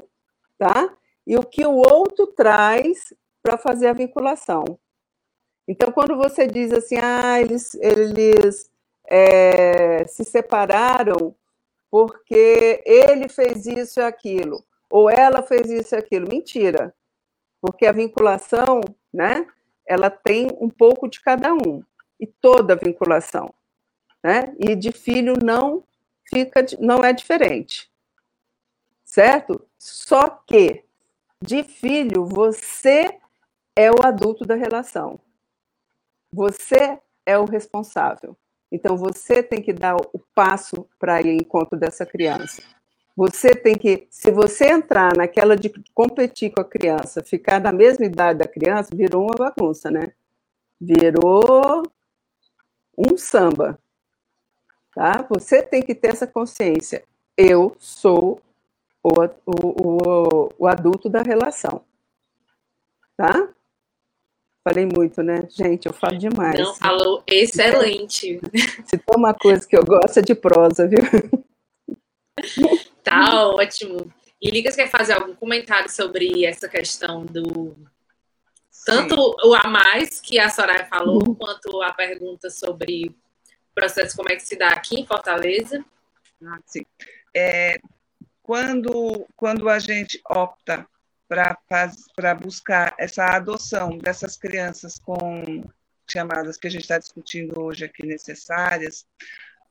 [0.58, 0.96] tá?
[1.26, 4.64] E o que o outro traz para fazer a vinculação.
[5.66, 8.70] Então, quando você diz assim, ah, eles, eles
[9.06, 11.34] é, se separaram
[11.90, 16.26] porque ele fez isso e aquilo, ou ela fez isso e aquilo.
[16.28, 16.94] Mentira,
[17.60, 18.80] porque a vinculação,
[19.12, 19.46] né,
[19.86, 21.82] ela tem um pouco de cada um,
[22.18, 23.52] e toda vinculação,
[24.24, 25.84] né, e de filho não
[26.24, 27.90] fica, não é diferente,
[29.04, 29.60] certo?
[29.78, 30.82] Só que
[31.42, 33.18] de filho você
[33.76, 35.18] é o adulto da relação,
[36.32, 38.36] você é o responsável.
[38.70, 42.62] Então, você tem que dar o passo para ir ao encontro dessa criança.
[43.14, 48.06] Você tem que, se você entrar naquela de competir com a criança, ficar na mesma
[48.06, 50.12] idade da criança, virou uma bagunça, né?
[50.80, 51.82] Virou
[52.96, 53.78] um samba.
[54.94, 55.26] Tá?
[55.28, 57.04] Você tem que ter essa consciência.
[57.36, 58.40] Eu sou
[59.02, 59.10] o,
[59.46, 61.84] o, o, o adulto da relação.
[63.16, 63.48] Tá?
[64.64, 65.46] Falei muito, né?
[65.50, 66.58] Gente, eu falo demais.
[66.58, 68.40] Não, falou excelente.
[68.84, 71.02] Se tem uma coisa que eu gosto é de prosa, viu?
[73.02, 74.12] Tá ótimo.
[74.40, 77.76] E Ligas quer fazer algum comentário sobre essa questão do.
[78.84, 79.48] Tanto sim.
[79.48, 81.34] o a mais que a Soraya falou, uhum.
[81.34, 85.84] quanto a pergunta sobre o processo, como é que se dá aqui em Fortaleza.
[86.44, 86.84] Ah, sim.
[87.34, 87.80] É,
[88.42, 90.86] quando, quando a gente opta
[91.28, 95.64] para buscar essa adoção dessas crianças com
[96.10, 99.06] chamadas que a gente está discutindo hoje aqui necessárias,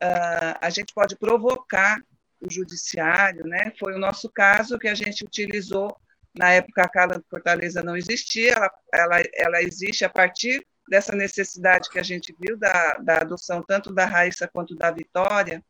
[0.01, 2.01] uh, a gente pode provocar
[2.39, 3.71] o judiciário, né?
[3.77, 5.95] Foi o nosso caso que a gente utilizou
[6.33, 11.89] na época a Cala Fortaleza não existia, ela, ela, ela existe a partir dessa necessidade
[11.89, 15.63] que a gente viu da, da adoção tanto da Raíssa quanto da Vitória,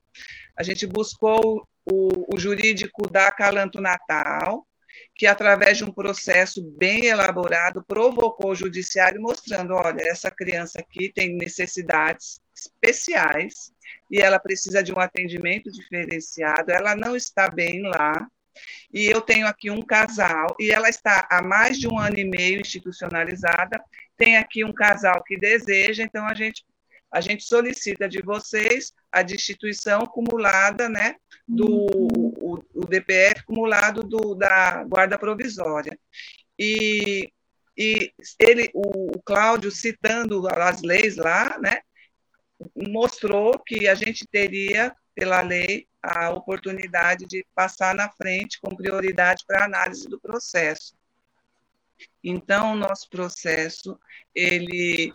[0.56, 4.66] a gente buscou o, o jurídico da Calanto Natal,
[5.16, 11.12] que, através de um processo bem elaborado, provocou o judiciário mostrando: olha, essa criança aqui
[11.14, 13.72] tem necessidades especiais
[14.10, 18.28] e ela precisa de um atendimento diferenciado, ela não está bem lá.
[18.94, 22.26] E eu tenho aqui um casal, e ela está há mais de um ano e
[22.26, 23.82] meio institucionalizada.
[24.18, 26.66] Tem aqui um casal que deseja, então a gente
[27.12, 31.16] a gente solicita de vocês a destituição acumulada, né,
[31.48, 35.98] do o, o DPF acumulado do, da guarda provisória.
[36.58, 37.32] E,
[37.78, 41.82] e ele, o, o Cláudio, citando as leis lá, né,
[42.90, 49.44] mostrou que a gente teria, pela lei, a oportunidade de passar na frente com prioridade
[49.46, 50.96] para análise do processo.
[52.24, 54.00] Então, o nosso processo,
[54.34, 55.14] ele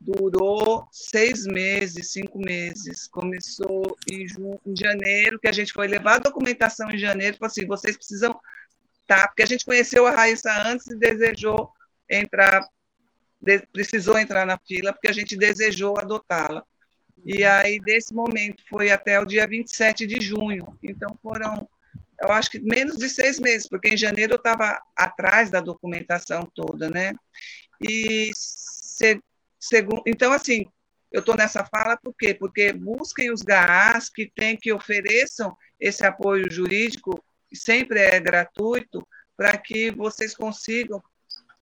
[0.00, 3.08] durou seis meses, cinco meses.
[3.08, 4.26] Começou em,
[4.66, 8.38] em janeiro, que a gente foi levar a documentação em janeiro, falou assim, vocês precisam
[9.06, 11.72] tá, porque a gente conheceu a Raíssa antes e desejou
[12.08, 12.62] entrar,
[13.40, 16.62] de, precisou entrar na fila, porque a gente desejou adotá-la.
[17.24, 20.78] E aí, desse momento, foi até o dia 27 de junho.
[20.82, 21.68] Então, foram,
[22.22, 26.46] eu acho que menos de seis meses, porque em janeiro eu estava atrás da documentação
[26.54, 27.12] toda, né?
[27.80, 28.30] E
[29.58, 30.66] Segundo, então, assim,
[31.10, 32.34] eu estou nessa fala por quê?
[32.34, 39.56] Porque busquem os GAAs que tem que ofereçam esse apoio jurídico, sempre é gratuito, para
[39.56, 41.02] que vocês consigam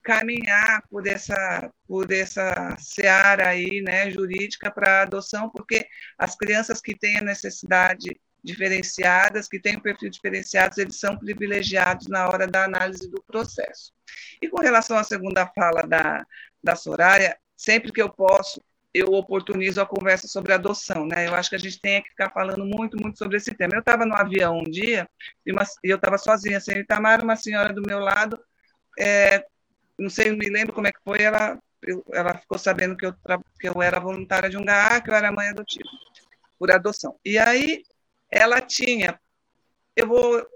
[0.03, 6.97] caminhar por essa por essa seara aí, né, jurídica para adoção, porque as crianças que
[6.97, 12.65] têm a necessidade diferenciadas, que têm um perfil diferenciado, eles são privilegiados na hora da
[12.65, 13.93] análise do processo.
[14.41, 16.25] E com relação à segunda fala da,
[16.63, 18.61] da Soraya, sempre que eu posso,
[18.93, 21.27] eu oportunizo a conversa sobre adoção, né?
[21.27, 23.75] Eu acho que a gente tem que ficar falando muito, muito sobre esse tema.
[23.75, 25.09] Eu estava no avião um dia
[25.45, 28.39] e, uma, eu estava sozinha, sem Itamar, uma senhora do meu lado,
[28.99, 29.45] é,
[29.99, 33.07] não sei, não me lembro como é que foi, ela, eu, ela ficou sabendo que
[33.07, 33.15] eu,
[33.61, 35.89] que eu era voluntária de um GA, que eu era mãe adotiva,
[36.59, 37.19] por adoção.
[37.25, 37.83] E aí,
[38.31, 39.21] ela tinha,
[39.95, 40.47] eu vou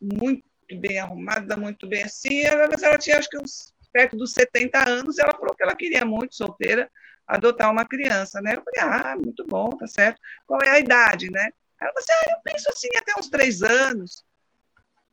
[0.00, 0.44] muito
[0.78, 5.20] bem arrumada, muito bem assim, mas ela tinha acho que uns perto dos 70 anos,
[5.20, 6.90] ela falou que ela queria muito, solteira,
[7.24, 8.56] adotar uma criança, né?
[8.56, 10.20] Eu falei, ah, muito bom, tá certo.
[10.44, 11.50] Qual é a idade, né?
[11.80, 14.24] Ela falou assim, ah, eu penso assim, até uns três anos.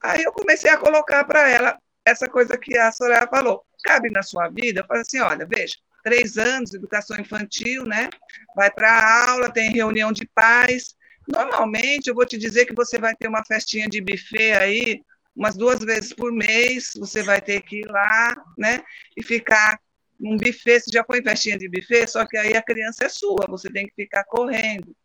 [0.02, 4.24] Aí eu comecei a colocar para ela essa coisa que a Soraya falou, cabe na
[4.24, 4.82] sua vida?
[4.82, 8.10] Eu falei assim, olha, veja, três anos, educação infantil, né?
[8.56, 10.96] Vai para aula, tem reunião de pais.
[11.28, 15.04] Normalmente, eu vou te dizer que você vai ter uma festinha de buffet aí,
[15.36, 18.82] umas duas vezes por mês, você vai ter que ir lá, né,
[19.16, 19.80] e ficar
[20.20, 23.10] num buffet, você já foi em festinha de buffet, só que aí a criança é
[23.10, 24.96] sua, você tem que ficar correndo.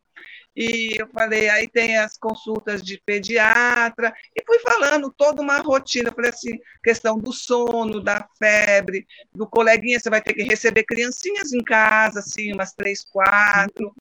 [0.55, 6.11] E eu falei, aí tem as consultas de pediatra, e fui falando toda uma rotina,
[6.11, 11.53] falei assim, questão do sono, da febre, do coleguinha, você vai ter que receber criancinhas
[11.53, 13.95] em casa, assim, umas três, quatro.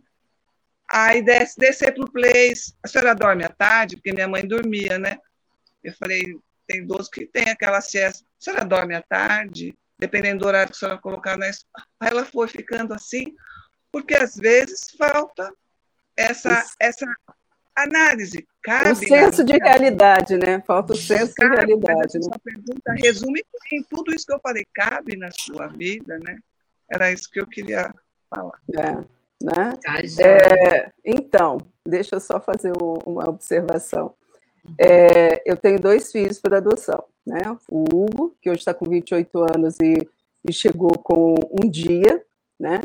[0.89, 4.97] Aí desce, descer para o place, a senhora dorme à tarde, porque minha mãe dormia,
[4.97, 5.17] né?
[5.85, 6.23] Eu falei,
[6.67, 9.77] tem idoso que tem aquela siesta, a senhora dorme à tarde?
[9.97, 11.85] Dependendo do horário que a senhora colocar na escola.
[11.99, 13.33] Aí ela foi ficando assim,
[13.91, 15.53] porque às vezes falta
[16.17, 17.05] essa, essa
[17.75, 18.45] análise.
[18.63, 20.61] Cabe o senso de realidade, né?
[20.61, 22.19] Falta o senso cabe, de realidade.
[22.19, 22.35] Né?
[22.43, 26.37] pergunta resume em tudo isso que eu falei, cabe na sua vida, né?
[26.89, 27.93] Era isso que eu queria
[28.29, 28.59] falar.
[28.73, 28.91] É,
[29.41, 29.77] né?
[29.83, 32.73] Tá, é, então, deixa eu só fazer
[33.05, 34.15] uma observação.
[34.78, 37.41] É, eu tenho dois filhos por adoção, né?
[37.69, 39.95] O Hugo, que hoje está com 28 anos e,
[40.47, 42.23] e chegou com um dia,
[42.60, 42.82] né?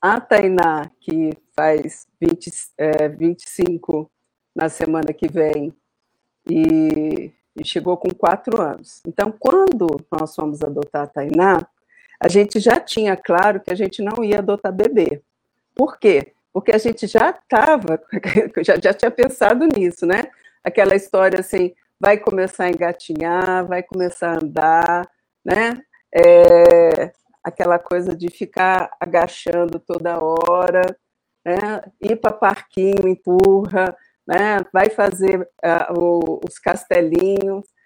[0.00, 4.10] A Tainá, que faz 20, é, 25
[4.54, 5.74] na semana que vem,
[6.48, 9.02] e, e, chegou com quatro anos.
[9.06, 11.66] Então, quando nós fomos adotar a Tainá,
[12.18, 15.22] a gente já tinha claro que a gente não ia adotar bebê.
[15.74, 16.32] Por quê?
[16.52, 18.02] Porque a gente já estava,
[18.64, 20.24] já, já tinha pensado nisso, né?
[20.64, 25.10] Aquela história assim, vai começar a engatinhar, vai começar a andar,
[25.44, 25.80] né?
[26.14, 30.82] É, aquela coisa de ficar agachando toda hora,
[31.44, 31.82] né?
[32.00, 33.96] ir para parquinho, empurra,
[34.26, 34.58] né?
[34.72, 37.64] vai fazer uh, o, os castelinhos.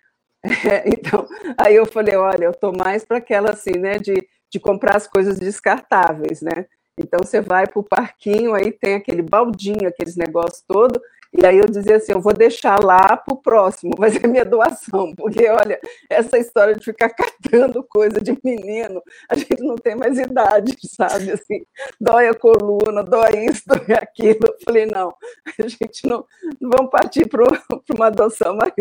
[0.47, 4.15] É, então, aí eu falei, olha, eu estou mais para aquela assim, né, de,
[4.51, 6.67] de comprar as coisas descartáveis, né?
[6.99, 11.01] Então você vai para o parquinho, aí tem aquele baldinho, aqueles negócios todo,
[11.37, 14.45] e aí eu dizia assim, eu vou deixar lá para o próximo, vai ser minha
[14.45, 19.97] doação, porque olha, essa história de ficar catando coisa de menino, a gente não tem
[19.97, 21.33] mais idade, sabe?
[21.33, 21.65] Assim,
[22.01, 24.47] dói a coluna, dói isso, dói aquilo.
[24.47, 25.13] Eu falei, não,
[25.59, 26.25] a gente não,
[26.61, 27.43] não vamos partir para
[27.93, 28.73] uma adoção mais,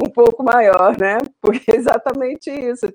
[0.00, 1.18] um pouco maior, né?
[1.40, 2.92] Porque é exatamente isso.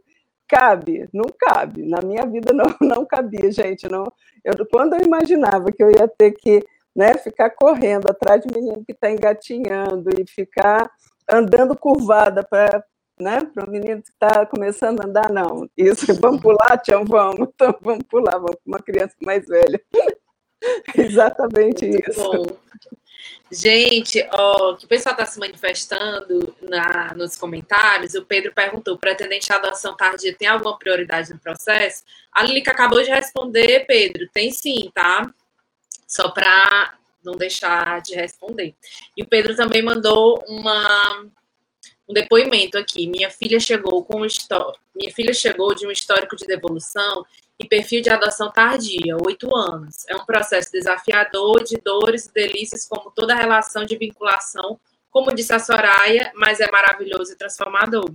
[0.48, 1.86] Cabe, não cabe.
[1.86, 3.90] Na minha vida não, não cabia, gente.
[3.90, 4.06] Não,
[4.44, 6.64] eu, quando eu imaginava que eu ia ter que
[6.96, 7.16] né?
[7.16, 10.90] Ficar correndo atrás de menino que está engatinhando e ficar
[11.30, 12.84] andando curvada para
[13.22, 13.40] né?
[13.54, 15.70] Para o menino que está começando a andar, não.
[15.78, 17.50] Isso, vamos pular, Tião, vamos.
[17.54, 19.80] Então, vamos pular, vamos para uma criança mais velha.
[20.96, 22.24] Exatamente Muito isso.
[22.24, 22.46] Bom.
[23.52, 28.16] Gente, ó, que o pessoal está se manifestando na, nos comentários.
[28.16, 32.04] O Pedro perguntou: pretendente de adoção tardia tem alguma prioridade no processo?
[32.32, 34.28] A Lilica acabou de responder, Pedro.
[34.34, 35.30] Tem sim, tá?
[36.12, 36.94] Só para
[37.24, 38.76] não deixar de responder.
[39.16, 41.26] E o Pedro também mandou uma,
[42.08, 43.08] um depoimento aqui.
[43.08, 44.28] Minha filha chegou com um
[44.94, 47.26] minha filha chegou de um histórico de devolução
[47.58, 50.06] e perfil de adoção tardia, oito anos.
[50.10, 54.78] É um processo desafiador de dores e delícias, como toda relação de vinculação,
[55.10, 58.12] como disse a Soraya, mas é maravilhoso e transformador.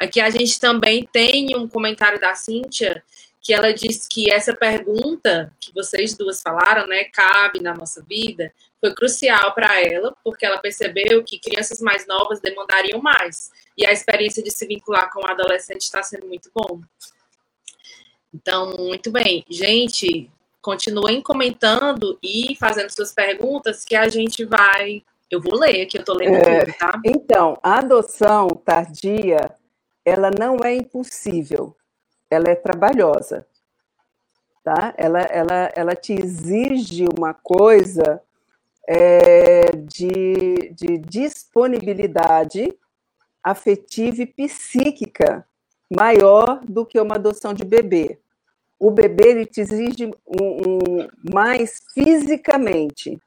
[0.00, 3.04] Aqui a gente também tem um comentário da Cíntia
[3.42, 8.54] que ela disse que essa pergunta que vocês duas falaram, né, cabe na nossa vida,
[8.80, 13.50] foi crucial para ela, porque ela percebeu que crianças mais novas demandariam mais.
[13.76, 16.80] E a experiência de se vincular com o adolescente está sendo muito bom.
[18.32, 19.44] Então, muito bem.
[19.50, 25.02] Gente, continuem comentando e fazendo suas perguntas que a gente vai.
[25.28, 27.00] Eu vou ler aqui, eu estou lendo é, tudo, tá?
[27.04, 29.50] Então, a adoção tardia,
[30.04, 31.74] ela não é impossível
[32.32, 33.46] ela é trabalhosa,
[34.64, 34.94] tá?
[34.96, 38.22] Ela, ela, ela te exige uma coisa
[38.88, 42.74] é, de, de disponibilidade
[43.44, 45.46] afetiva e psíquica
[45.94, 48.18] maior do que uma adoção de bebê.
[48.78, 53.20] O bebê ele te exige um, um, mais fisicamente,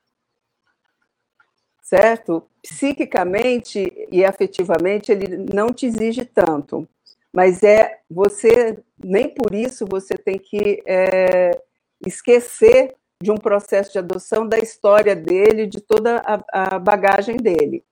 [1.84, 2.44] certo?
[2.64, 6.88] Psiquicamente e afetivamente ele não te exige tanto
[7.36, 11.52] mas é você nem por isso você tem que é,
[12.08, 17.84] esquecer de um processo de adoção da história dele, de toda a, a bagagem dele.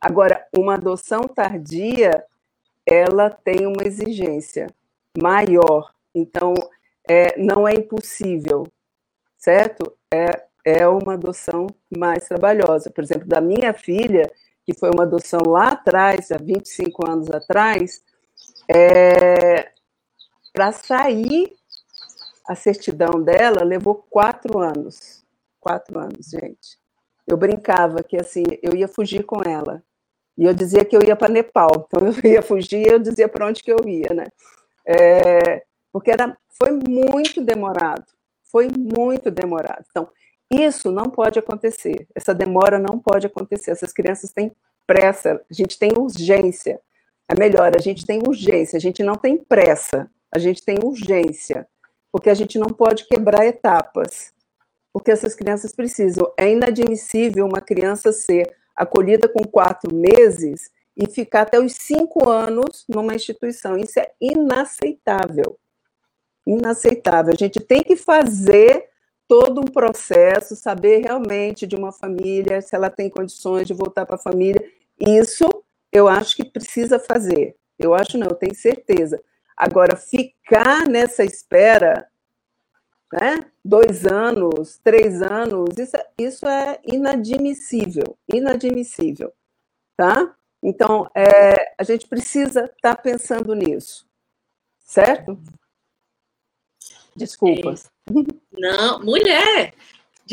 [0.00, 2.24] Agora, uma adoção tardia,
[2.84, 4.66] ela tem uma exigência
[5.20, 6.52] maior, então
[7.08, 8.66] é, não é impossível,
[9.38, 9.92] certo?
[10.12, 12.90] É, é uma adoção mais trabalhosa.
[12.90, 14.30] Por exemplo, da minha filha,
[14.64, 18.02] que foi uma adoção lá atrás, há 25 anos atrás,
[18.72, 19.72] é,
[20.52, 21.52] Para sair
[22.46, 25.24] a certidão dela levou quatro anos.
[25.60, 26.78] Quatro anos, gente.
[27.26, 29.82] Eu brincava que assim, eu ia fugir com ela.
[30.36, 31.86] E eu dizia que eu ia para Nepal.
[31.86, 34.26] Então eu ia fugir e eu dizia para onde que eu ia, né?
[34.86, 35.62] É,
[35.92, 38.06] porque era, foi muito demorado,
[38.44, 39.84] foi muito demorado.
[39.90, 40.08] Então,
[40.50, 44.50] isso não pode acontecer, essa demora não pode acontecer, essas crianças têm
[44.86, 46.80] pressa, a gente tem urgência,
[47.30, 51.64] é melhor, a gente tem urgência, a gente não tem pressa, a gente tem urgência,
[52.10, 54.32] porque a gente não pode quebrar etapas,
[54.92, 56.32] porque essas crianças precisam.
[56.36, 62.84] É inadmissível uma criança ser acolhida com quatro meses e ficar até os cinco anos
[62.88, 63.76] numa instituição.
[63.76, 65.56] Isso é inaceitável.
[66.44, 67.32] Inaceitável.
[67.32, 68.88] A gente tem que fazer
[69.28, 74.16] todo um processo, saber realmente de uma família, se ela tem condições de voltar para
[74.16, 74.60] a família.
[74.98, 75.48] Isso
[75.92, 77.56] eu acho que precisa fazer.
[77.78, 79.22] Eu acho não, eu tenho certeza.
[79.56, 82.08] Agora, ficar nessa espera,
[83.12, 83.46] né?
[83.64, 89.32] dois anos, três anos, isso, é, isso é inadmissível, inadmissível,
[89.96, 90.34] tá?
[90.62, 94.06] Então, é, a gente precisa estar tá pensando nisso,
[94.78, 95.38] certo?
[97.16, 97.74] Desculpa.
[97.74, 98.14] É,
[98.52, 99.74] não, mulher,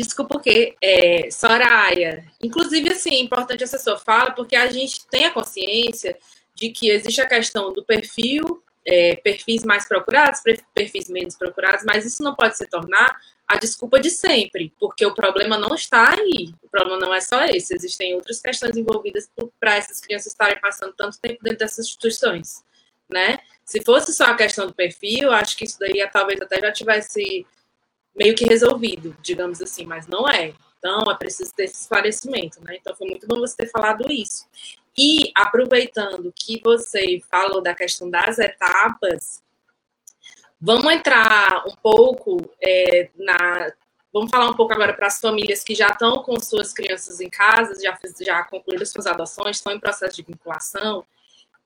[0.02, 5.26] desculpa porque é, Soraya, inclusive assim, é importante essa sua fala, porque a gente tem
[5.26, 6.16] a consciência
[6.54, 10.40] de que existe a questão do perfil, é, perfis mais procurados,
[10.74, 15.14] perfis menos procurados, mas isso não pode se tornar a desculpa de sempre, porque o
[15.14, 16.52] problema não está aí.
[16.62, 19.28] O problema não é só esse, existem outras questões envolvidas
[19.58, 22.62] para essas crianças estarem passando tanto tempo dentro dessas instituições,
[23.10, 23.38] né?
[23.64, 27.46] Se fosse só a questão do perfil, acho que isso daí talvez até já tivesse
[28.18, 30.52] meio que resolvido, digamos assim, mas não é.
[30.78, 32.76] Então, é preciso ter esse esclarecimento, né?
[32.80, 34.46] Então, foi muito bom você ter falado isso.
[34.96, 39.42] E, aproveitando que você falou da questão das etapas,
[40.60, 43.72] Vamos entrar um pouco é, na.
[44.12, 47.28] Vamos falar um pouco agora para as famílias que já estão com suas crianças em
[47.28, 51.04] casa, já, já concluíram suas adoções, estão em processo de vinculação.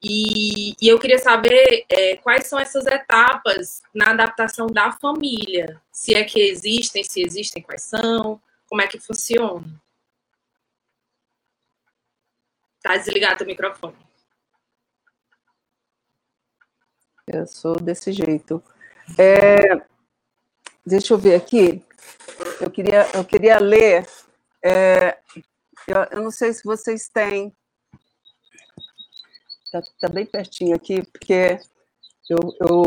[0.03, 5.81] E, e eu queria saber é, quais são essas etapas na adaptação da família.
[5.93, 9.81] Se é que existem, se existem, quais são, como é que funciona.
[12.83, 13.97] Tá desligado o microfone.
[17.27, 18.63] Eu sou desse jeito.
[19.17, 19.81] É,
[20.85, 21.81] deixa eu ver aqui.
[22.61, 24.07] Eu queria, eu queria ler.
[24.65, 25.19] É,
[25.87, 27.55] eu, eu, não sei se vocês têm.
[29.73, 31.59] Está tá bem pertinho aqui, porque
[32.29, 32.85] eu, eu,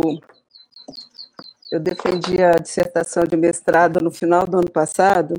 [1.72, 5.34] eu defendi a dissertação de mestrado no final do ano passado,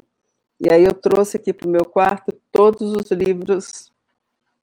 [0.59, 3.93] e aí eu trouxe aqui para o meu quarto todos os livros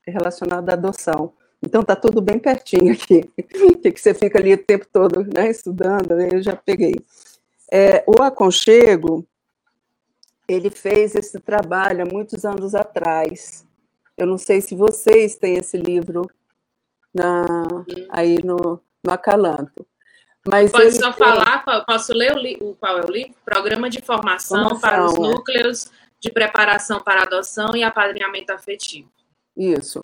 [0.06, 1.32] relacionados à adoção.
[1.62, 3.24] Então tá tudo bem pertinho aqui.
[3.82, 6.96] que, você fica ali o tempo todo né, estudando, eu já peguei.
[7.72, 9.26] É, o Aconchego,
[10.50, 13.66] ele fez esse trabalho há muitos anos atrás.
[14.18, 16.30] Eu não sei se vocês têm esse livro
[17.14, 17.44] na,
[18.10, 19.86] aí no, no Acalanto.
[20.46, 21.26] Mas Pode só tem...
[21.26, 23.34] falar, posso ler o, qual é o livro?
[23.46, 25.20] Programa de formação, formação para os é.
[25.20, 29.10] núcleos de preparação para adoção e apadrinhamento afetivo.
[29.56, 30.04] Isso.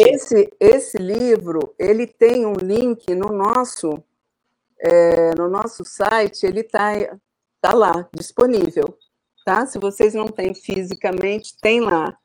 [0.00, 4.02] Esse, esse livro, ele tem um link no nosso,
[4.80, 6.92] é, no nosso site, ele está
[7.60, 8.98] tá lá, disponível.
[9.44, 9.66] Tá?
[9.66, 12.16] Se vocês não têm fisicamente, tem lá.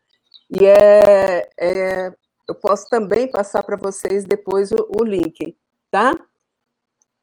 [0.49, 2.13] E é, é
[2.48, 5.56] eu posso também passar para vocês depois o, o link,
[5.91, 6.14] tá?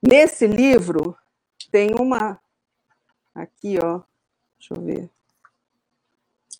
[0.02, 1.16] Nesse livro
[1.70, 2.38] tem uma
[3.34, 4.02] aqui, ó.
[4.58, 5.10] Deixa eu ver.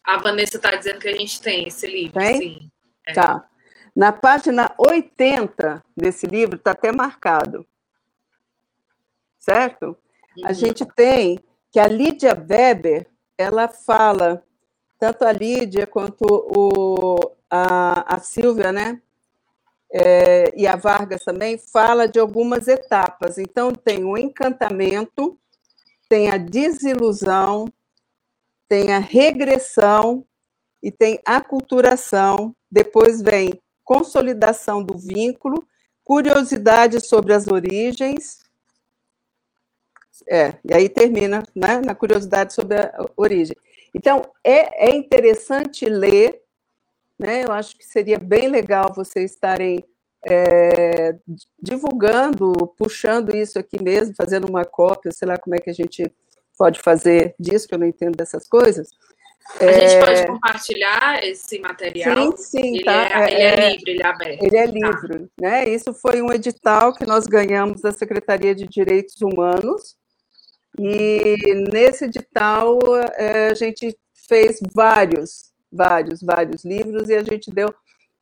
[0.02, 2.38] A Vanessa está dizendo que a gente tem esse livro, tem?
[2.38, 2.70] sim.
[3.06, 3.12] É.
[3.12, 3.48] Tá.
[3.94, 7.66] Na página 80 desse livro, está até marcado.
[9.38, 9.96] Certo?
[10.36, 10.46] Uhum.
[10.46, 11.38] A gente tem
[11.70, 13.06] que a Lídia Weber,
[13.38, 14.42] ela fala,
[14.98, 17.16] tanto a Lídia quanto o,
[17.54, 19.00] a, a Silvia, né?
[19.92, 23.38] É, e a Vargas também, fala de algumas etapas.
[23.38, 25.38] Então, tem o encantamento,
[26.08, 27.72] tem a desilusão,
[28.68, 30.26] tem a regressão
[30.82, 32.56] e tem aculturação.
[32.68, 35.64] Depois vem consolidação do vínculo,
[36.02, 38.42] curiosidade sobre as origens.
[40.28, 43.56] É, e aí termina né, na curiosidade sobre a origem.
[43.94, 46.43] Então, é, é interessante ler,
[47.18, 47.44] né?
[47.44, 49.84] Eu acho que seria bem legal vocês estarem
[50.26, 51.16] é,
[51.60, 56.10] divulgando, puxando isso aqui mesmo, fazendo uma cópia, sei lá como é que a gente
[56.56, 58.88] pode fazer disso, que eu não entendo dessas coisas.
[59.60, 59.88] A é...
[59.88, 62.36] gente pode compartilhar esse material?
[62.36, 63.28] Sim, sim, ele tá.
[63.28, 64.42] É, ele é, é livre, ele é aberto.
[64.42, 64.72] Ele é tá.
[64.72, 65.28] livre, tá.
[65.38, 65.68] né?
[65.68, 69.96] Isso foi um edital que nós ganhamos da Secretaria de Direitos Humanos,
[70.78, 71.36] e
[71.72, 72.78] nesse edital
[73.16, 73.96] é, a gente
[74.28, 77.74] fez vários, vários, vários livros, e a gente deu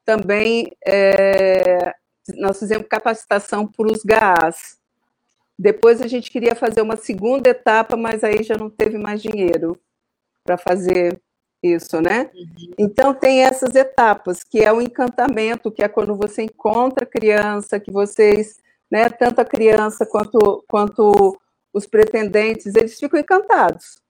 [0.05, 1.95] também, é,
[2.37, 4.79] nós fizemos capacitação para os GAAs,
[5.59, 9.79] Depois a gente queria fazer uma segunda etapa, mas aí já não teve mais dinheiro
[10.45, 11.21] para fazer
[11.63, 12.31] isso, né?
[12.35, 12.75] Uhum.
[12.79, 17.79] Então tem essas etapas, que é o encantamento, que é quando você encontra a criança,
[17.79, 21.39] que vocês, né, tanto a criança quanto, quanto
[21.73, 24.02] os pretendentes, eles ficam encantados,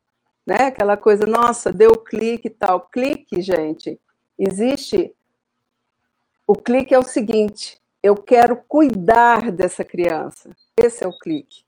[0.46, 0.64] né?
[0.66, 2.80] Aquela coisa, nossa, deu clique e tal.
[2.80, 4.00] Clique, gente,
[4.38, 5.14] existe.
[6.46, 10.50] O clique é o seguinte: eu quero cuidar dessa criança.
[10.76, 11.64] Esse é o clique,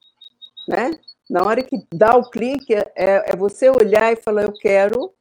[0.69, 0.99] né?
[1.29, 5.15] Na hora que dá o clique, é, é você olhar e falar, eu quero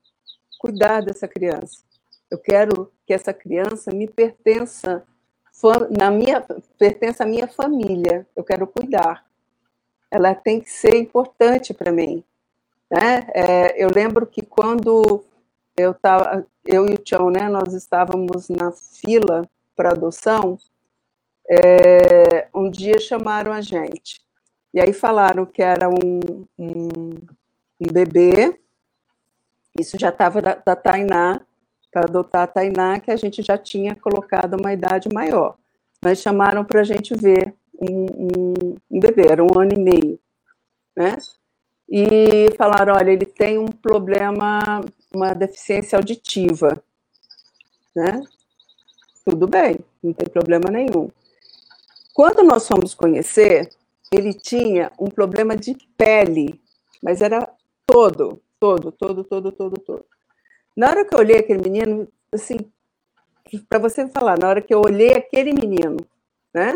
[0.60, 1.84] cuidar dessa criança.
[2.30, 5.06] Eu quero que essa criança me pertença
[5.91, 6.41] na minha
[6.78, 8.28] pertença à minha família.
[8.36, 9.26] Eu quero cuidar.
[10.10, 12.24] Ela tem que ser importante para mim.
[12.94, 13.26] Né?
[13.34, 15.24] É, eu lembro que quando
[15.76, 20.60] eu tava, eu e o Tião, né, nós estávamos na fila para adoção.
[21.50, 24.22] É, um dia chamaram a gente
[24.74, 26.88] e aí falaram que era um, um,
[27.82, 28.58] um bebê
[29.80, 31.41] isso já estava da, da Tainá,
[31.91, 35.56] para adotar a Tainá, que a gente já tinha colocado uma idade maior.
[36.04, 40.20] Mas chamaram para a gente ver um, um, um, bebê, era um ano e meio,
[40.96, 41.18] né?
[41.89, 44.81] E falaram, olha, ele tem um problema,
[45.13, 46.81] uma deficiência auditiva,
[47.95, 48.21] né?
[49.25, 51.09] Tudo bem, não tem problema nenhum.
[52.13, 53.69] Quando nós fomos conhecer,
[54.11, 56.61] ele tinha um problema de pele,
[57.01, 57.49] mas era
[57.86, 60.05] todo, todo, todo, todo, todo, todo.
[60.75, 62.57] Na hora que eu olhei aquele menino, assim,
[63.69, 65.97] para você falar, na hora que eu olhei aquele menino,
[66.53, 66.73] né?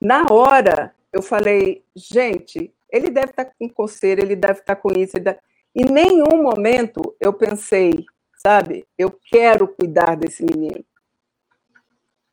[0.00, 5.18] Na hora eu falei, gente, ele deve estar com coceira, ele deve estar com isso.
[5.18, 5.38] Deve...
[5.74, 8.04] Em nenhum momento eu pensei,
[8.36, 10.84] sabe, eu quero cuidar desse menino.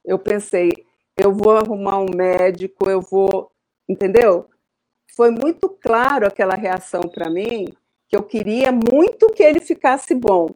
[0.03, 0.72] Eu pensei,
[1.16, 3.51] eu vou arrumar um médico, eu vou,
[3.88, 4.49] entendeu?
[5.16, 7.68] Foi muito claro aquela reação para mim
[8.07, 10.49] que eu queria muito que ele ficasse bom,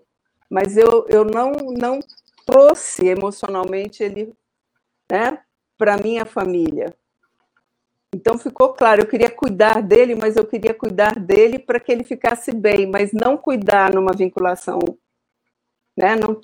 [0.49, 1.99] mas eu, eu não, não
[2.45, 4.33] trouxe emocionalmente ele
[5.09, 5.39] né,
[5.77, 6.95] para minha família.
[8.24, 12.05] Então ficou claro, eu queria cuidar dele, mas eu queria cuidar dele para que ele
[12.05, 14.80] ficasse bem, mas não cuidar numa vinculação.
[15.97, 16.15] Né?
[16.15, 16.39] Não,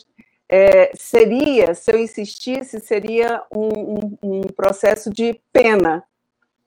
[0.50, 6.04] é, seria, se eu insistisse, seria um, um, um processo de pena,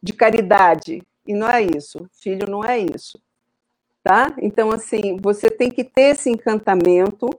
[0.03, 1.03] de caridade.
[1.27, 2.09] E não é isso.
[2.13, 3.21] Filho não é isso
[4.03, 4.35] tá?
[4.39, 7.31] Então, assim, você tem que ter esse encantamento,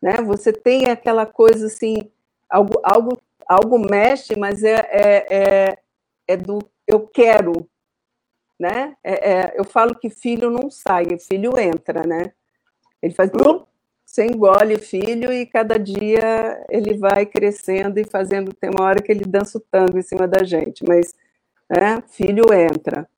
[0.00, 0.16] né?
[0.22, 1.96] Você tem aquela coisa, assim,
[2.48, 3.18] algo, algo,
[3.48, 5.78] algo mexe, mas é, é, é,
[6.28, 7.68] é do eu quero,
[8.58, 8.96] né?
[9.02, 12.32] É, é, eu falo que filho não sai, filho entra, né?
[13.02, 13.30] Ele faz,
[14.04, 19.10] você engole filho e cada dia ele vai crescendo e fazendo, tem uma hora que
[19.10, 21.14] ele dança o tango em cima da gente, mas
[21.68, 23.08] né, filho entra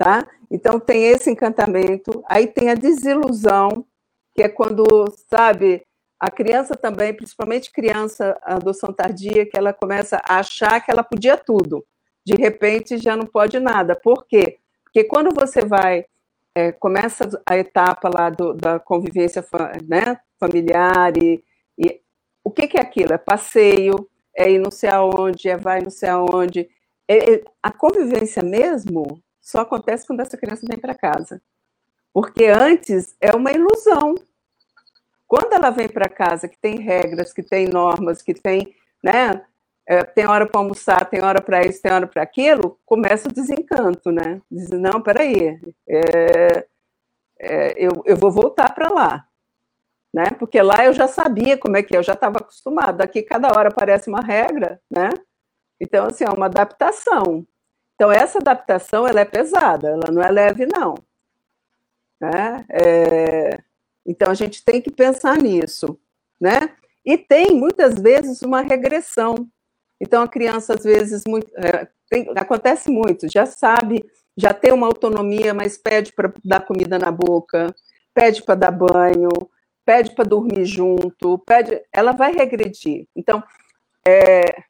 [0.00, 0.26] tá?
[0.50, 3.84] Então tem esse encantamento, aí tem a desilusão,
[4.34, 4.82] que é quando,
[5.28, 5.82] sabe,
[6.18, 11.36] a criança também, principalmente criança, adoção tardia, que ela começa a achar que ela podia
[11.36, 11.84] tudo,
[12.24, 13.94] de repente já não pode nada.
[13.94, 14.58] Por quê?
[14.84, 16.04] Porque quando você vai,
[16.54, 19.44] é, começa a etapa lá do, da convivência
[19.86, 21.42] né, familiar, e,
[21.78, 22.00] e
[22.42, 23.12] o que, que é aquilo?
[23.12, 26.68] É passeio, é ir não sei aonde, é vai não sei aonde.
[27.06, 31.40] É, é, a convivência mesmo só acontece quando essa criança vem para casa.
[32.12, 34.14] Porque antes é uma ilusão.
[35.26, 39.44] Quando ela vem para casa, que tem regras, que tem normas, que tem, né,
[39.90, 43.32] é, tem hora para almoçar, tem hora para isso, tem hora para aquilo, começa o
[43.32, 44.40] desencanto, né?
[44.48, 46.66] Diz, não, peraí, é,
[47.40, 49.26] é, eu, eu vou voltar para lá,
[50.14, 50.30] né?
[50.38, 53.00] Porque lá eu já sabia como é que é, eu já estava acostumado.
[53.00, 55.10] Aqui cada hora aparece uma regra, né?
[55.80, 57.44] Então, assim, é uma adaptação.
[57.96, 60.94] Então, essa adaptação ela é pesada, ela não é leve, não.
[62.20, 62.64] Né?
[62.70, 63.58] É...
[64.06, 65.98] Então, a gente tem que pensar nisso.
[66.40, 66.76] Né?
[67.04, 69.50] E tem, muitas vezes, uma regressão.
[70.00, 74.04] Então, a criança, às vezes, muito, é, tem, acontece muito, já sabe,
[74.36, 77.74] já tem uma autonomia, mas pede para dar comida na boca,
[78.14, 79.28] pede para dar banho,
[79.84, 83.06] pede para dormir junto, pede, ela vai regredir.
[83.14, 83.42] Então,
[84.06, 84.64] é,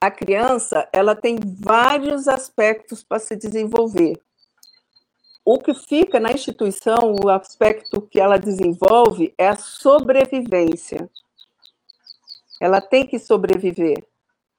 [0.00, 4.20] a criança ela tem vários aspectos para se desenvolver.
[5.44, 11.10] O que fica na instituição, o aspecto que ela desenvolve é a sobrevivência.
[12.60, 14.04] Ela tem que sobreviver.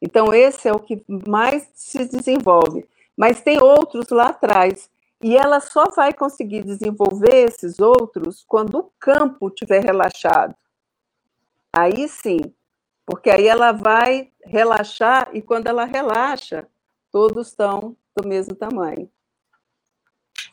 [0.02, 2.88] Então, esse é o que mais se desenvolve.
[3.16, 4.90] Mas tem outros lá atrás.
[5.22, 10.56] E ela só vai conseguir desenvolver esses outros quando o campo estiver relaxado.
[11.74, 12.42] Aí sim,
[13.06, 16.68] porque aí ela vai relaxar e quando ela relaxa,
[17.12, 19.10] todos estão do mesmo tamanho.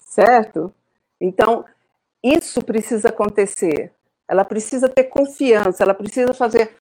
[0.01, 0.73] certo?
[1.21, 1.65] Então,
[2.23, 3.93] isso precisa acontecer.
[4.29, 6.77] Ela precisa ter confiança, ela precisa fazer.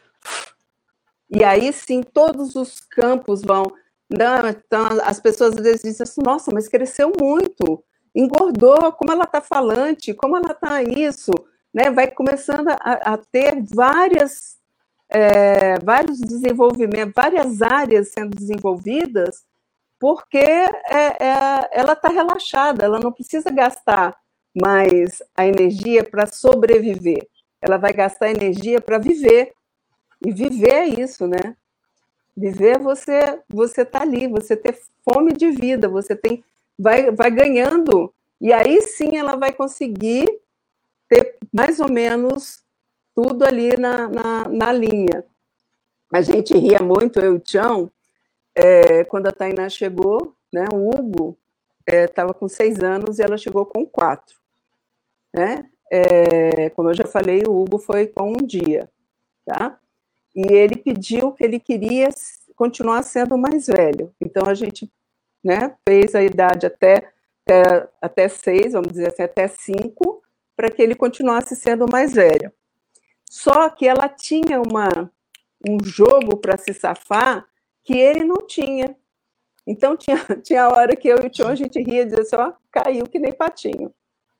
[1.29, 3.65] E aí sim, todos os campos vão.
[4.09, 7.83] Não, então, as pessoas às vezes dizem assim: nossa, mas cresceu muito,
[8.15, 11.31] engordou, como ela está falante, como ela está isso,
[11.73, 11.91] né?
[11.91, 14.57] Vai começando a, a ter várias,
[15.09, 19.43] é, vários desenvolvimentos, várias áreas sendo desenvolvidas,
[19.99, 20.69] porque é,
[21.19, 24.15] é, ela está relaxada, ela não precisa gastar
[24.55, 27.27] mais a energia para sobreviver
[27.61, 29.51] ela vai gastar energia para viver.
[30.25, 31.55] E viver isso, né?
[32.35, 36.43] Viver é você você tá ali, você ter fome de vida, você tem
[36.77, 40.27] vai vai ganhando e aí sim ela vai conseguir
[41.09, 42.63] ter mais ou menos
[43.15, 45.23] tudo ali na, na, na linha.
[46.13, 47.91] A gente ria muito, eu e o Tião,
[48.53, 51.37] é, quando a Tainá chegou, né, o Hugo
[51.87, 54.35] estava é, com seis anos e ela chegou com quatro.
[55.33, 55.67] Né?
[55.91, 58.89] é, como eu já falei, o Hugo foi com um dia,
[59.45, 59.79] tá?
[60.37, 62.09] E ele pediu que ele queria
[62.55, 64.13] continuar sendo mais velho.
[64.21, 64.89] Então a gente,
[65.43, 67.11] né, fez a idade até
[67.47, 70.21] até, até seis, vamos dizer assim, até cinco,
[70.55, 72.51] para que ele continuasse sendo mais velho.
[73.29, 75.09] Só que ela tinha uma
[75.67, 77.47] um jogo para se safar
[77.83, 78.95] que ele não tinha.
[79.65, 82.35] Então tinha, tinha hora que eu e o Tião a gente ria e dizia assim,
[82.35, 83.93] ó, caiu que nem patinho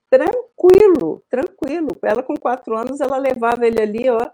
[0.10, 1.90] tranquilo, tranquilo.
[2.02, 4.30] Ela com quatro anos, ela levava ele ali, ó,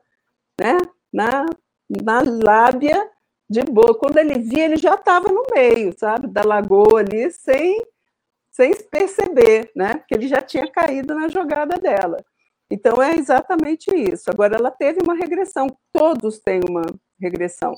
[0.60, 0.78] né,
[1.14, 1.46] na,
[1.88, 3.10] na lábia
[3.50, 3.98] de boa.
[3.98, 7.80] Quando ele via, ele já estava no meio, sabe, da lagoa ali, sem,
[8.52, 12.24] sem perceber, né, porque ele já tinha caído na jogada dela.
[12.72, 14.32] Então é exatamente isso.
[14.32, 16.82] Agora ela teve uma regressão, todos têm uma
[17.22, 17.78] regressão.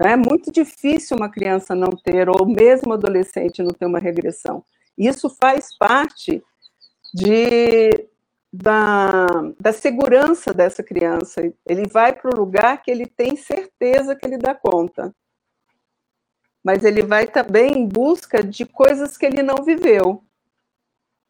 [0.00, 4.64] É muito difícil uma criança não ter, ou mesmo adolescente não ter uma regressão.
[4.96, 6.42] Isso faz parte
[7.12, 7.90] de,
[8.52, 9.26] da,
[9.58, 11.40] da segurança dessa criança.
[11.66, 15.14] Ele vai para o lugar que ele tem certeza que ele dá conta.
[16.62, 20.22] Mas ele vai também em busca de coisas que ele não viveu.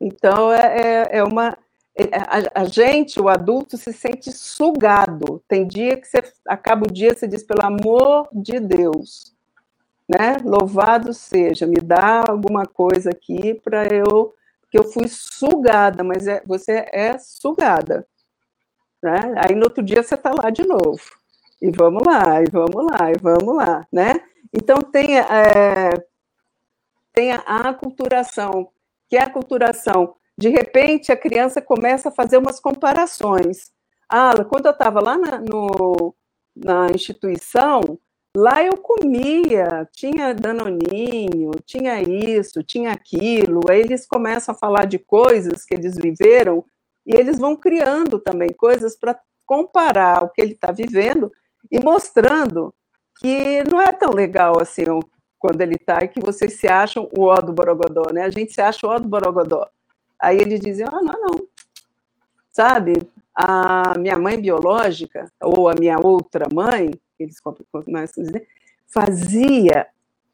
[0.01, 1.57] Então, é, é, é uma.
[1.95, 5.43] É, a, a, gente, o adulto, se sente sugado.
[5.47, 9.35] Tem dia que você acaba o dia, você diz, pelo amor de Deus,
[10.09, 10.37] né?
[10.43, 14.35] Louvado seja, me dá alguma coisa aqui para eu
[14.71, 18.07] que eu fui sugada, mas é, você é sugada.
[19.03, 19.35] Né?
[19.37, 21.01] Aí no outro dia você está lá de novo.
[21.61, 24.15] E vamos lá, e vamos lá, e vamos lá, né?
[24.53, 25.93] Então tem, é,
[27.13, 28.71] tem a aculturação,
[29.09, 30.15] que é a aculturação.
[30.39, 33.71] De repente a criança começa a fazer umas comparações.
[34.09, 36.15] Ah, quando eu estava lá na, no,
[36.57, 37.99] na instituição,
[38.37, 43.61] Lá eu comia, tinha danoninho, tinha isso, tinha aquilo.
[43.69, 46.65] Aí eles começam a falar de coisas que eles viveram
[47.05, 51.33] e eles vão criando também coisas para comparar o que ele está vivendo
[51.71, 52.73] e mostrando
[53.19, 54.85] que não é tão legal assim
[55.37, 58.23] quando ele está e que vocês se acham o ó do Borogodó, né?
[58.23, 59.69] A gente se acha o ó do Borogodó.
[60.21, 61.49] Aí eles dizem, ah, não, não.
[62.53, 62.93] Sabe,
[63.35, 66.91] a minha mãe biológica, ou a minha outra mãe,
[67.27, 68.47] dizer,
[68.87, 69.87] fazia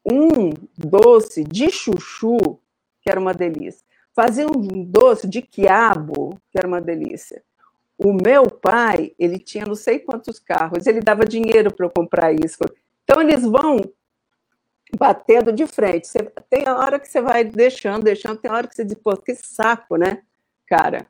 [0.05, 2.37] um doce de chuchu,
[3.01, 3.85] que era uma delícia.
[4.15, 7.43] Fazia um doce de quiabo, que era uma delícia.
[7.97, 12.31] O meu pai, ele tinha não sei quantos carros, ele dava dinheiro para eu comprar
[12.33, 12.57] isso.
[13.03, 13.81] Então, eles vão
[14.97, 16.07] batendo de frente.
[16.07, 16.19] Você,
[16.49, 19.15] tem a hora que você vai deixando, deixando, tem a hora que você diz, pô,
[19.17, 20.21] que saco, né,
[20.67, 21.05] cara?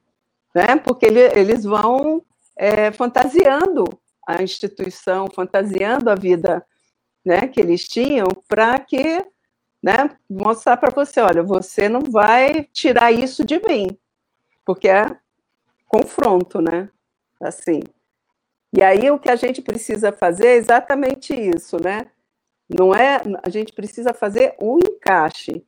[0.56, 0.76] Né?
[0.78, 2.24] Porque ele, eles vão
[2.56, 3.86] é, fantasiando
[4.28, 6.66] a instituição, fantasiando a vida
[7.26, 9.26] né, que eles tinham, para que
[9.82, 13.88] né, mostrar para você, olha, você não vai tirar isso de mim,
[14.66, 15.18] porque é
[15.88, 16.90] confronto, né?
[17.40, 17.82] Assim.
[18.74, 22.08] E aí o que a gente precisa fazer é exatamente isso, né?
[22.68, 25.66] Não é, a gente precisa fazer um encaixe,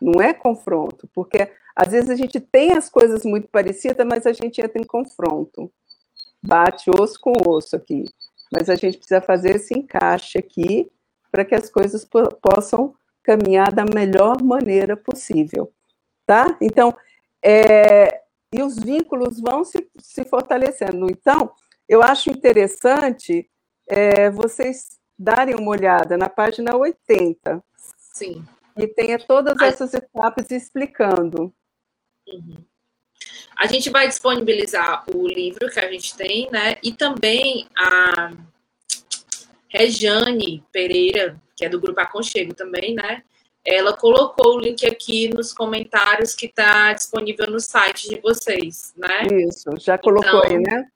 [0.00, 4.32] não é confronto, porque às vezes a gente tem as coisas muito parecidas, mas a
[4.32, 5.70] gente entra em confronto
[6.46, 8.04] bate osso com osso aqui.
[8.52, 10.90] Mas a gente precisa fazer esse encaixe aqui
[11.30, 12.08] para que as coisas
[12.40, 15.72] possam caminhar da melhor maneira possível,
[16.24, 16.56] tá?
[16.60, 16.96] Então,
[17.42, 18.22] é,
[18.52, 21.10] e os vínculos vão se, se fortalecendo.
[21.10, 21.52] Então,
[21.88, 23.50] eu acho interessante
[23.88, 27.62] é, vocês darem uma olhada na página 80.
[27.98, 28.44] Sim.
[28.76, 31.52] E tenha todas essas etapas explicando.
[32.28, 32.64] Uhum.
[33.58, 36.76] A gente vai disponibilizar o livro que a gente tem, né?
[36.82, 38.32] E também a
[39.68, 43.22] Rejane Pereira, que é do Grupo Aconchego também, né?
[43.66, 49.26] ela colocou o link aqui nos comentários que está disponível no site de vocês, né?
[49.48, 50.86] Isso, já colocou então, aí, né?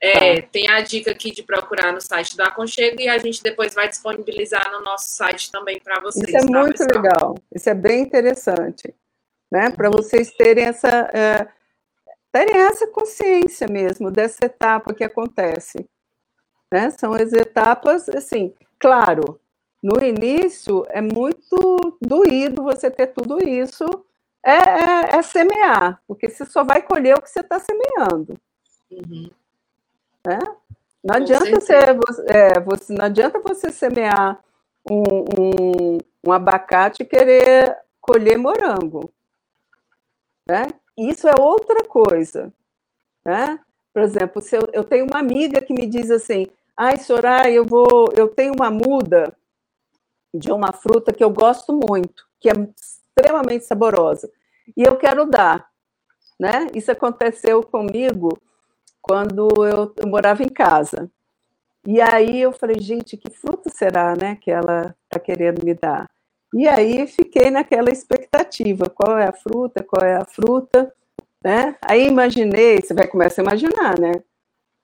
[0.00, 0.48] É, tá.
[0.50, 3.88] tem a dica aqui de procurar no site do Aconchego e a gente depois vai
[3.88, 6.28] disponibilizar no nosso site também para vocês.
[6.28, 7.02] Isso é tá, muito pessoal?
[7.02, 8.94] legal, isso é bem interessante,
[9.50, 9.70] né?
[9.70, 11.48] Para vocês terem essa, é,
[12.32, 15.86] terem essa consciência mesmo dessa etapa que acontece.
[16.72, 16.90] Né?
[16.90, 19.38] São as etapas, assim, claro,
[19.82, 23.84] no início é muito doído você ter tudo isso,
[24.44, 28.38] é, é, é semear, porque você só vai colher o que você está semeando.
[28.90, 29.30] Uhum.
[30.26, 30.38] Né?
[31.04, 31.74] Não, adianta você,
[32.28, 34.42] é, você, não adianta você semear
[34.90, 39.12] um, um, um abacate e querer colher morango.
[40.46, 40.66] Né?
[41.08, 42.52] Isso é outra coisa.
[43.24, 43.58] Né?
[43.92, 46.46] Por exemplo, se eu, eu tenho uma amiga que me diz assim,
[46.76, 49.36] ai, Soraya, eu vou, eu tenho uma muda
[50.34, 54.30] de uma fruta que eu gosto muito, que é extremamente saborosa,
[54.76, 55.68] e eu quero dar,
[56.40, 56.68] né?
[56.74, 58.38] Isso aconteceu comigo
[59.02, 61.10] quando eu, eu morava em casa.
[61.84, 66.08] E aí eu falei, gente, que fruta será, né, que ela está querendo me dar?
[66.54, 70.92] E aí fiquei naquela expectativa, qual é a fruta, qual é a fruta,
[71.42, 71.76] né?
[71.82, 74.22] Aí imaginei, você vai começar a imaginar, né?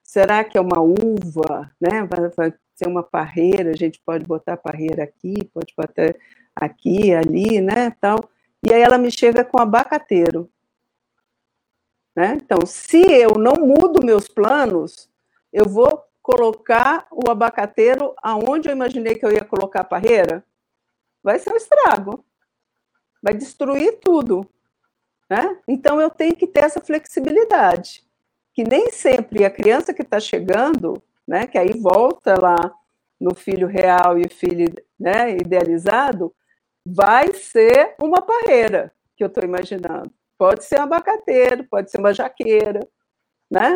[0.02, 2.04] Será que é uma uva, né?
[2.04, 6.14] Vai, vai ser uma parreira, a gente pode botar parreira aqui, pode botar
[6.54, 8.30] aqui, ali, né, tal.
[8.64, 10.50] E aí ela me chega com abacateiro.
[12.16, 12.38] Né?
[12.42, 15.08] Então, se eu não mudo meus planos,
[15.52, 20.44] eu vou colocar o abacateiro aonde eu imaginei que eu ia colocar a parreira,
[21.28, 22.24] vai ser um estrago.
[23.22, 24.48] Vai destruir tudo.
[25.28, 25.58] Né?
[25.68, 28.02] Então, eu tenho que ter essa flexibilidade
[28.54, 32.56] que nem sempre a criança que está chegando, né, que aí volta lá
[33.20, 36.34] no filho real e filho né, idealizado,
[36.84, 40.10] vai ser uma parreira que eu estou imaginando.
[40.36, 42.80] Pode ser um abacateiro, pode ser uma jaqueira,
[43.48, 43.74] né?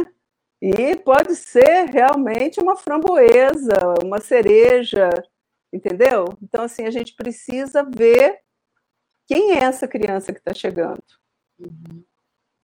[0.61, 5.11] E pode ser realmente uma framboesa, uma cereja,
[5.73, 6.37] entendeu?
[6.43, 8.41] Então, assim, a gente precisa ver
[9.27, 11.03] quem é essa criança que está chegando.
[11.59, 12.05] Uhum.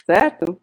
[0.05, 0.61] Certo?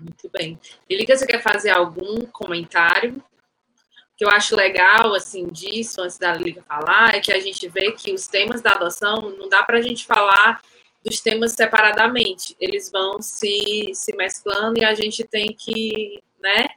[0.00, 0.58] Muito bem.
[0.88, 3.16] Elica, você quer fazer algum comentário?
[3.16, 7.68] O que eu acho legal, assim, disso, antes da Liga falar, é que a gente
[7.68, 10.60] vê que os temas da adoção, não dá para a gente falar
[11.04, 12.56] dos temas separadamente.
[12.60, 16.68] Eles vão se, se mesclando e a gente tem que, né,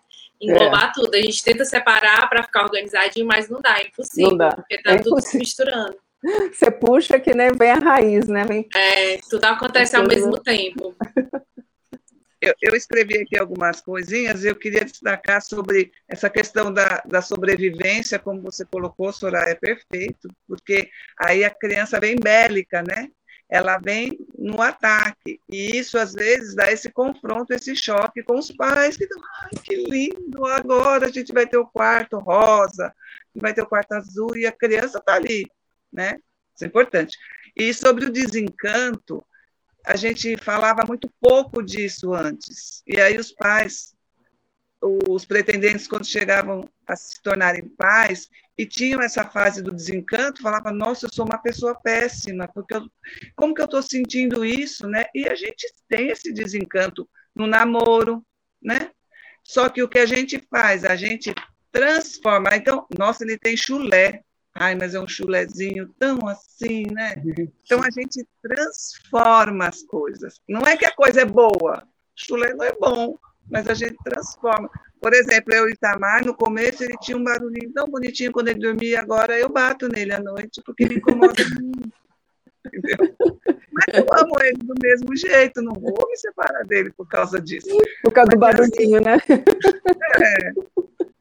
[0.42, 0.92] englobar é.
[0.94, 1.16] tudo.
[1.16, 4.30] A gente tenta separar para ficar organizadinho, mas não dá, é impossível.
[4.30, 4.56] Não dá.
[4.56, 5.96] Porque está é tudo se misturando.
[6.52, 8.44] Você puxa que nem vem a raiz, né?
[8.46, 8.68] Vem...
[8.76, 10.96] É, tudo acontece ao mesmo tempo.
[12.40, 17.20] Eu, eu, escrevi aqui algumas coisinhas e eu queria destacar sobre essa questão da, da
[17.20, 20.88] sobrevivência, como você colocou, Soraya, é perfeito, porque
[21.20, 23.10] aí a criança vem bélica, né?
[23.50, 28.52] Ela vem no ataque, e isso às vezes dá esse confronto, esse choque com os
[28.52, 29.08] pais, que
[29.42, 32.94] ai, que lindo, agora a gente vai ter o quarto rosa,
[33.34, 35.50] vai ter o quarto azul, e a criança está ali,
[35.92, 36.20] né?
[36.54, 37.18] Isso é importante.
[37.56, 39.26] E sobre o desencanto,
[39.86, 42.84] a gente falava muito pouco disso antes.
[42.86, 43.96] E aí os pais,
[44.82, 50.74] os pretendentes, quando chegavam a se tornarem pais e tinham essa fase do desencanto, falavam,
[50.74, 52.88] nossa, eu sou uma pessoa péssima, porque eu,
[53.36, 55.06] como que eu estou sentindo isso, né?
[55.14, 58.24] E a gente tem esse desencanto no namoro,
[58.62, 58.92] né?
[59.44, 61.34] Só que o que a gente faz, a gente
[61.72, 62.56] transforma.
[62.56, 64.22] Então, nossa, ele tem chulé.
[64.54, 67.14] Ai, mas é um chulezinho tão assim, né?
[67.64, 70.42] Então a gente transforma as coisas.
[70.50, 73.20] Não é que a coisa é boa, chulé não é bom,
[73.50, 74.70] mas a gente transforma.
[75.02, 78.60] Por exemplo, eu e Itamar, no começo, ele tinha um barulhinho tão bonitinho quando ele
[78.60, 81.94] dormia, agora eu bato nele à noite, porque me incomoda muito.
[82.68, 83.16] Entendeu?
[83.72, 87.70] Mas eu amo ele do mesmo jeito, não vou me separar dele por causa disso.
[88.04, 89.18] Por causa do barulhinho, né?
[90.22, 90.52] É.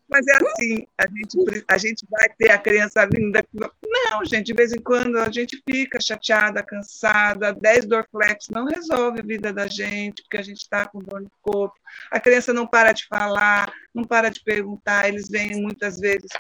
[0.09, 3.45] Mas é assim, a gente, a gente vai ter a criança linda.
[3.53, 7.53] Não, gente, de vez em quando a gente fica chateada, cansada.
[7.53, 11.31] 10 Dorflex não resolve a vida da gente, porque a gente está com dor no
[11.43, 11.75] corpo.
[12.11, 15.09] A criança não para de falar, não para de perguntar.
[15.09, 16.31] Eles vêm muitas vezes,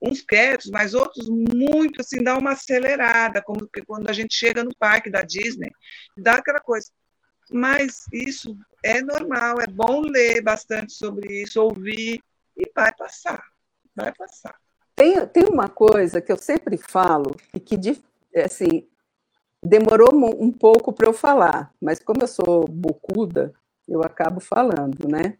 [0.00, 4.62] uns quietos, mas outros muito assim, dá uma acelerada, como que quando a gente chega
[4.62, 5.70] no parque da Disney,
[6.16, 6.88] dá aquela coisa.
[7.50, 12.20] Mas isso é normal, é bom ler bastante sobre isso, ouvir
[12.56, 13.42] e vai passar,
[13.94, 14.56] vai passar.
[14.94, 17.76] Tem, tem uma coisa que eu sempre falo e que,
[18.42, 18.88] assim,
[19.62, 23.52] demorou um pouco para eu falar, mas como eu sou bocuda,
[23.86, 25.36] eu acabo falando, né?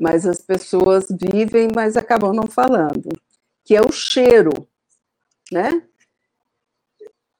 [0.00, 3.10] Mas as pessoas vivem, mas acabam não falando,
[3.64, 4.68] que é o cheiro,
[5.50, 5.82] né?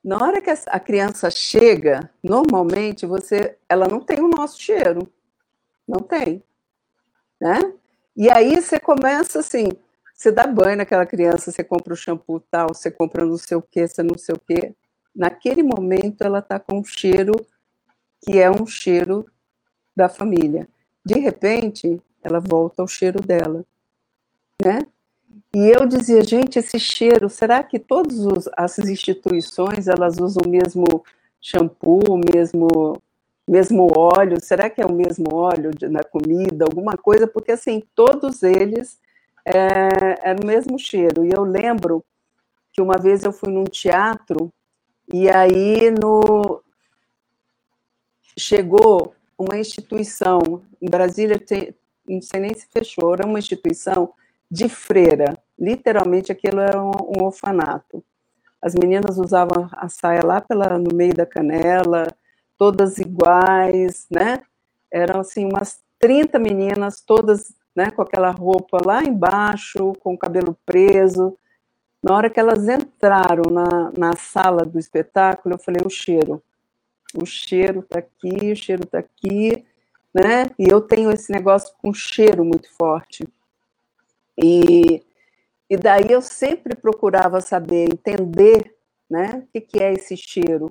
[0.02, 5.12] Na hora que a criança chega, normalmente você, ela não tem o nosso cheiro,
[5.86, 6.42] não tem,
[7.40, 7.74] né?
[8.16, 9.68] E aí você começa assim,
[10.14, 13.62] você dá banho naquela criança, você compra o shampoo tal, você compra não sei o
[13.62, 14.74] que, você não sei o que.
[15.14, 17.34] Naquele momento ela está com um cheiro
[18.22, 19.26] que é um cheiro
[19.96, 20.68] da família.
[21.04, 23.64] De repente, ela volta ao cheiro dela,
[24.62, 24.86] né?
[25.54, 31.02] E eu dizia, gente, esse cheiro, será que todas as instituições elas usam o mesmo
[31.40, 33.00] shampoo, o mesmo
[33.50, 34.40] mesmo óleo?
[34.40, 37.26] Será que é o mesmo óleo de, na comida, alguma coisa?
[37.26, 38.98] Porque assim, todos eles
[39.44, 41.24] é, é o mesmo cheiro.
[41.24, 42.04] E eu lembro
[42.72, 44.52] que uma vez eu fui num teatro
[45.12, 46.62] e aí no
[48.38, 51.74] chegou uma instituição em Brasília, tem,
[52.08, 54.12] não sei nem se fechou, era uma instituição
[54.48, 55.36] de freira.
[55.58, 58.04] Literalmente aquilo era um, um orfanato.
[58.62, 62.06] As meninas usavam a saia lá pela, no meio da canela,
[62.60, 64.42] todas iguais, né?
[64.92, 70.54] Eram assim umas 30 meninas, todas né, com aquela roupa lá embaixo, com o cabelo
[70.66, 71.38] preso.
[72.02, 76.42] Na hora que elas entraram na, na sala do espetáculo, eu falei: o cheiro.
[77.14, 79.64] O cheiro está aqui, o cheiro está aqui,
[80.14, 80.50] né?
[80.58, 83.26] E eu tenho esse negócio com cheiro muito forte.
[84.36, 85.02] E,
[85.68, 88.76] e daí eu sempre procurava saber, entender,
[89.08, 89.44] né?
[89.46, 90.70] O que, que é esse cheiro.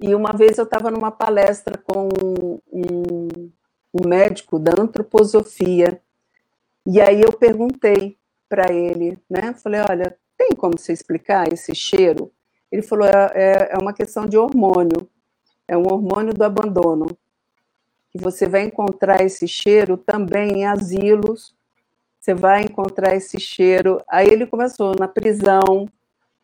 [0.00, 2.08] E uma vez eu estava numa palestra com
[2.72, 3.50] um,
[3.94, 6.00] um médico da antroposofia,
[6.86, 8.18] e aí eu perguntei
[8.48, 9.54] para ele, né?
[9.54, 12.30] Falei, olha, tem como você explicar esse cheiro?
[12.70, 15.08] Ele falou, é, é, é uma questão de hormônio,
[15.66, 17.06] é um hormônio do abandono.
[18.10, 21.54] Que você vai encontrar esse cheiro também em asilos,
[22.20, 24.02] você vai encontrar esse cheiro.
[24.08, 25.88] Aí ele começou na prisão,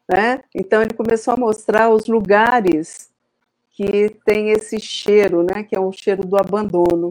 [0.09, 0.42] né?
[0.55, 3.09] Então ele começou a mostrar os lugares
[3.81, 5.62] que tem esse cheiro, né?
[5.62, 7.11] Que é o cheiro do abandono.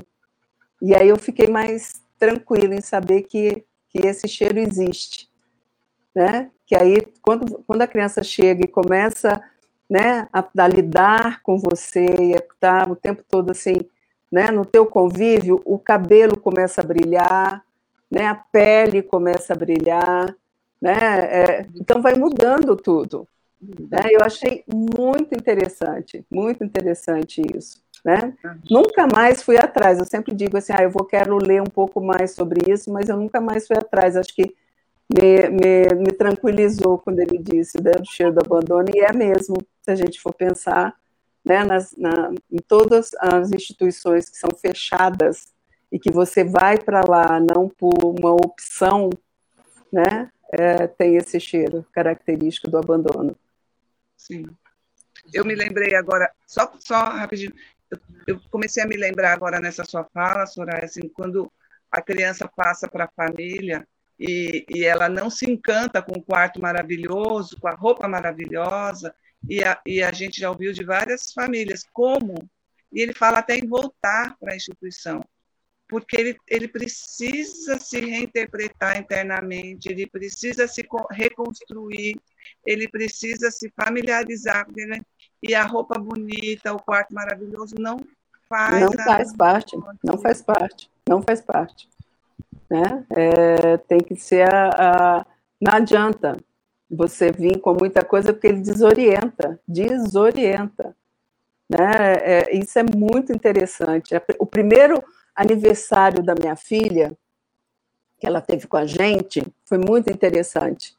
[0.80, 5.28] E aí eu fiquei mais tranquila em saber que, que esse cheiro existe,
[6.16, 6.52] né?
[6.68, 9.42] Que aí, quando, quando a criança chega e começa
[9.90, 13.78] né, a, a lidar com você e está o tempo todo assim,
[14.32, 17.66] né, no teu convívio, o cabelo começa a brilhar,
[18.12, 20.36] né, a pele começa a brilhar,
[20.80, 23.28] né, é, então vai mudando tudo.
[23.62, 24.00] Né?
[24.12, 27.82] Eu achei muito interessante, muito interessante isso.
[28.04, 28.34] Né?
[28.70, 30.00] Nunca mais fui atrás.
[30.00, 33.10] Eu sempre digo assim, ah, eu vou quero ler um pouco mais sobre isso, mas
[33.10, 34.16] eu nunca mais fui atrás.
[34.16, 34.56] Acho que
[35.12, 39.58] me, me, me tranquilizou quando ele disse né, do cheiro do abandono e é mesmo.
[39.82, 40.96] Se a gente for pensar,
[41.44, 45.48] né, nas, na, em todas as instituições que são fechadas
[45.92, 49.10] e que você vai para lá não por uma opção,
[49.92, 53.36] né, é, tem esse cheiro característico do abandono.
[54.30, 54.46] Sim.
[55.34, 57.54] Eu me lembrei agora, só, só rapidinho,
[58.28, 61.52] eu comecei a me lembrar agora nessa sua fala, Soraya, assim, quando
[61.92, 63.88] a criança passa para a família
[64.20, 69.14] e, e, ela não se encanta com o quarto maravilhoso, com a roupa maravilhosa,
[69.48, 72.36] e a, e a gente já ouviu de várias famílias como,
[72.92, 75.22] e ele fala até em voltar para a instituição,
[75.90, 82.16] porque ele, ele precisa se reinterpretar internamente, ele precisa se reconstruir,
[82.64, 85.02] ele precisa se familiarizar, ele,
[85.42, 87.98] e a roupa bonita, o quarto maravilhoso não
[88.48, 88.82] faz.
[88.82, 91.90] Não faz parte, não faz parte, não faz parte.
[92.70, 93.04] Né?
[93.10, 95.26] É, tem que ser a, a,
[95.60, 96.38] Não adianta
[96.88, 100.96] você vir com muita coisa, porque ele desorienta, desorienta.
[101.68, 102.14] Né?
[102.22, 104.14] É, isso é muito interessante.
[104.38, 105.04] O primeiro
[105.42, 107.18] aniversário da minha filha,
[108.20, 110.98] que ela teve com a gente, foi muito interessante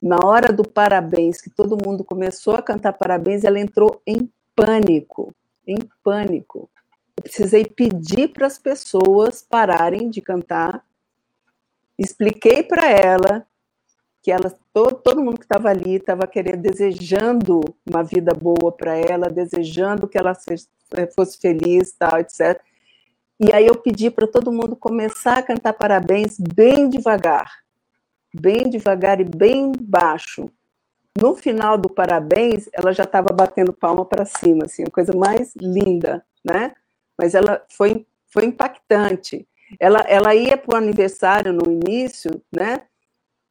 [0.00, 5.34] na hora do parabéns, que todo mundo começou a cantar parabéns, ela entrou em pânico,
[5.66, 6.70] em pânico.
[7.16, 10.84] Eu precisei pedir para as pessoas pararem de cantar.
[11.98, 13.46] Expliquei para ela
[14.22, 18.96] que ela, todo, todo mundo que estava ali estava querendo, desejando uma vida boa para
[18.96, 20.36] ela, desejando que ela
[21.14, 22.60] fosse feliz, tal, etc.
[23.38, 27.66] E aí eu pedi para todo mundo começar a cantar parabéns bem devagar
[28.40, 30.50] bem devagar e bem baixo.
[31.20, 35.54] No final do parabéns, ela já estava batendo palma para cima, assim, a coisa mais
[35.56, 36.74] linda, né?
[37.16, 39.48] Mas ela foi, foi impactante.
[39.80, 42.82] Ela, ela ia para o aniversário no início, né?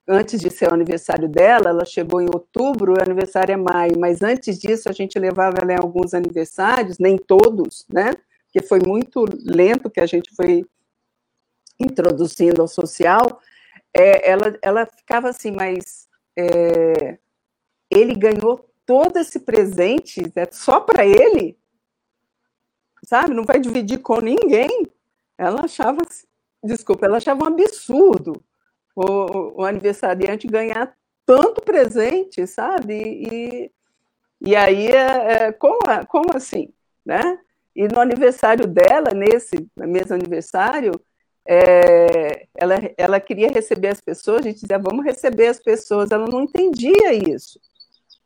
[0.08, 4.22] Antes de ser o aniversário dela, ela chegou em outubro, o aniversário é maio, mas
[4.22, 8.12] antes disso a gente levava ela em alguns aniversários, nem todos, né?
[8.56, 10.66] Porque foi muito lento que a gente foi
[11.78, 13.42] introduzindo ao social,
[13.94, 17.18] é, ela, ela ficava assim, mas é,
[17.92, 21.60] ele ganhou todo esse presente é só para ele,
[23.04, 23.34] sabe?
[23.34, 24.88] Não vai dividir com ninguém.
[25.38, 25.98] Ela achava,
[26.64, 28.42] desculpa, ela achava um absurdo
[28.96, 30.96] o, o aniversariante ganhar
[31.26, 32.94] tanto presente, sabe?
[32.94, 33.72] E,
[34.40, 36.74] e aí, é, é, como, como assim,
[37.06, 37.42] né?
[37.76, 40.94] E no aniversário dela, nesse mesmo aniversário,
[41.48, 46.26] é, ela, ela queria receber as pessoas, a gente dizia, vamos receber as pessoas, ela
[46.26, 47.60] não entendia isso.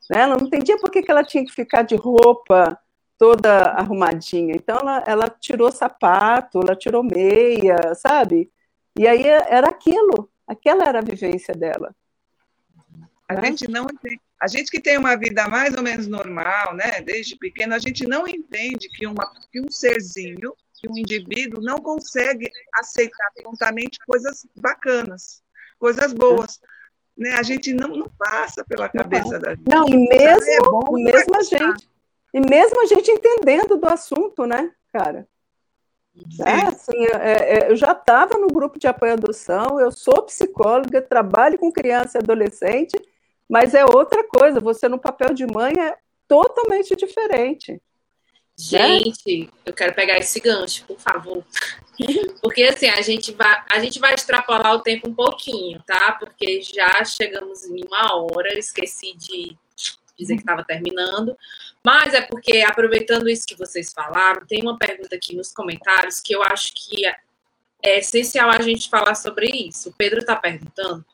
[0.10, 0.22] Né?
[0.22, 2.80] Ela não entendia por que, que ela tinha que ficar de roupa
[3.18, 4.54] toda arrumadinha.
[4.56, 8.50] Então, ela, ela tirou sapato, ela tirou meia, sabe?
[8.98, 11.94] E aí era aquilo, aquela era a vivência dela.
[13.28, 14.22] A gente não entende.
[14.40, 18.08] A gente que tem uma vida mais ou menos normal, né, desde pequeno, a gente
[18.08, 24.48] não entende que, uma, que um serzinho, que um indivíduo não consegue aceitar prontamente coisas
[24.56, 25.44] bacanas,
[25.78, 26.60] coisas boas.
[27.18, 27.34] Né?
[27.34, 29.70] A gente não, não passa pela cabeça não, da gente.
[29.70, 31.90] Não, e mesmo, é bom mesmo a gente,
[32.34, 35.28] e mesmo a gente entendendo do assunto, né, cara?
[36.46, 40.24] É, assim, é, é, eu já estava no grupo de apoio à adoção, eu sou
[40.24, 42.98] psicóloga, trabalho com criança e adolescente,
[43.50, 45.98] mas é outra coisa, você no papel de mãe é
[46.28, 47.72] totalmente diferente.
[47.74, 47.80] Né?
[49.00, 49.50] Gente, né?
[49.66, 51.44] eu quero pegar esse gancho, por favor.
[52.42, 56.12] Porque assim, a gente vai, a gente vai extrapolar o tempo um pouquinho, tá?
[56.14, 59.58] Porque já chegamos em uma hora, esqueci de
[60.18, 61.36] dizer que estava terminando.
[61.84, 66.34] Mas é porque, aproveitando isso que vocês falaram, tem uma pergunta aqui nos comentários que
[66.34, 69.90] eu acho que é essencial a gente falar sobre isso.
[69.90, 71.06] O Pedro está perguntando.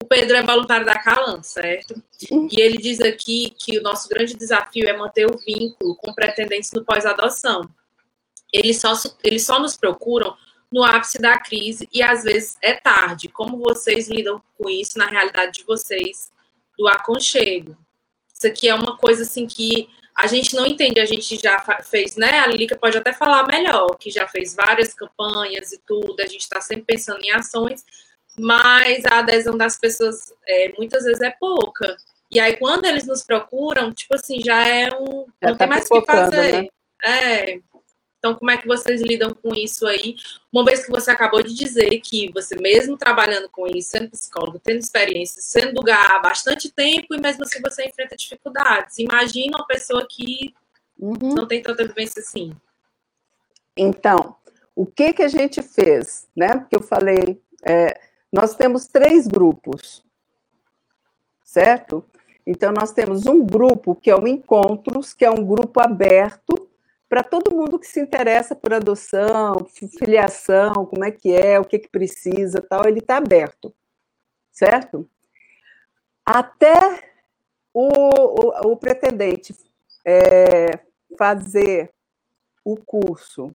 [0.00, 2.00] O Pedro é voluntário da Calan, certo?
[2.30, 6.70] E ele diz aqui que o nosso grande desafio é manter o vínculo com pretendentes
[6.72, 7.68] no pós-adoção.
[8.52, 8.94] Eles só,
[9.24, 10.36] eles só nos procuram
[10.72, 13.28] no ápice da crise e às vezes é tarde.
[13.28, 16.30] Como vocês lidam com isso na realidade de vocês
[16.78, 17.76] do aconchego?
[18.32, 22.16] Isso aqui é uma coisa assim que a gente não entende, a gente já fez,
[22.16, 22.40] né?
[22.40, 26.40] A Lilica pode até falar melhor, que já fez várias campanhas e tudo, a gente
[26.40, 27.84] está sempre pensando em ações,
[28.38, 31.96] mas a adesão das pessoas é, muitas vezes é pouca.
[32.30, 35.26] E aí, quando eles nos procuram, tipo assim, já é um.
[35.42, 36.62] Já não tá tem mais o que fazer.
[36.62, 36.68] Né?
[37.04, 37.60] É.
[38.18, 40.16] Então, como é que vocês lidam com isso aí?
[40.52, 44.58] Uma vez que você acabou de dizer que você, mesmo trabalhando com isso, sendo psicólogo,
[44.58, 48.98] tendo experiência, sendo lugar há bastante tempo, e mesmo assim você enfrenta dificuldades.
[48.98, 50.52] Imagina uma pessoa que
[50.98, 51.34] uhum.
[51.34, 52.52] não tem tanta vivência assim.
[53.76, 54.34] Então,
[54.74, 56.26] o que, que a gente fez?
[56.36, 56.56] Né?
[56.56, 58.00] Porque eu falei, é,
[58.32, 60.04] nós temos três grupos,
[61.44, 62.04] certo?
[62.46, 66.68] Então, nós temos um grupo que é o Encontros, que é um grupo aberto
[67.08, 69.66] para todo mundo que se interessa por adoção,
[69.98, 73.74] filiação, como é que é, o que, que precisa, tal, ele está aberto,
[74.50, 75.08] certo?
[76.24, 77.10] Até
[77.72, 79.54] o, o, o pretendente
[80.04, 80.80] é,
[81.16, 81.90] fazer
[82.64, 83.54] o curso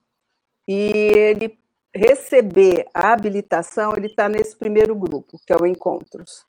[0.68, 1.63] e ele
[1.94, 6.46] receber a habilitação, ele está nesse primeiro grupo, que é o Encontros.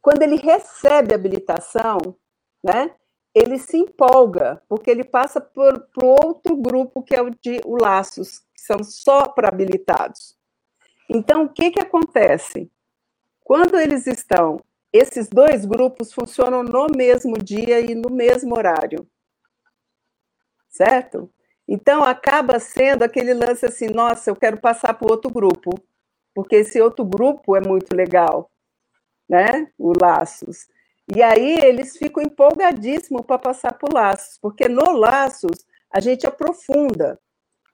[0.00, 1.98] Quando ele recebe a habilitação,
[2.62, 2.94] né,
[3.34, 7.76] ele se empolga, porque ele passa por, por outro grupo, que é o de o
[7.80, 10.36] Laços, que são só para habilitados.
[11.08, 12.70] Então, o que, que acontece?
[13.42, 14.60] Quando eles estão,
[14.92, 19.06] esses dois grupos funcionam no mesmo dia e no mesmo horário.
[20.68, 21.30] Certo?
[21.68, 25.78] Então, acaba sendo aquele lance assim: nossa, eu quero passar para outro grupo,
[26.34, 28.50] porque esse outro grupo é muito legal,
[29.28, 29.70] né?
[29.78, 30.66] O Laços.
[31.14, 37.18] E aí eles ficam empolgadíssimos para passar por Laços, porque no Laços a gente aprofunda.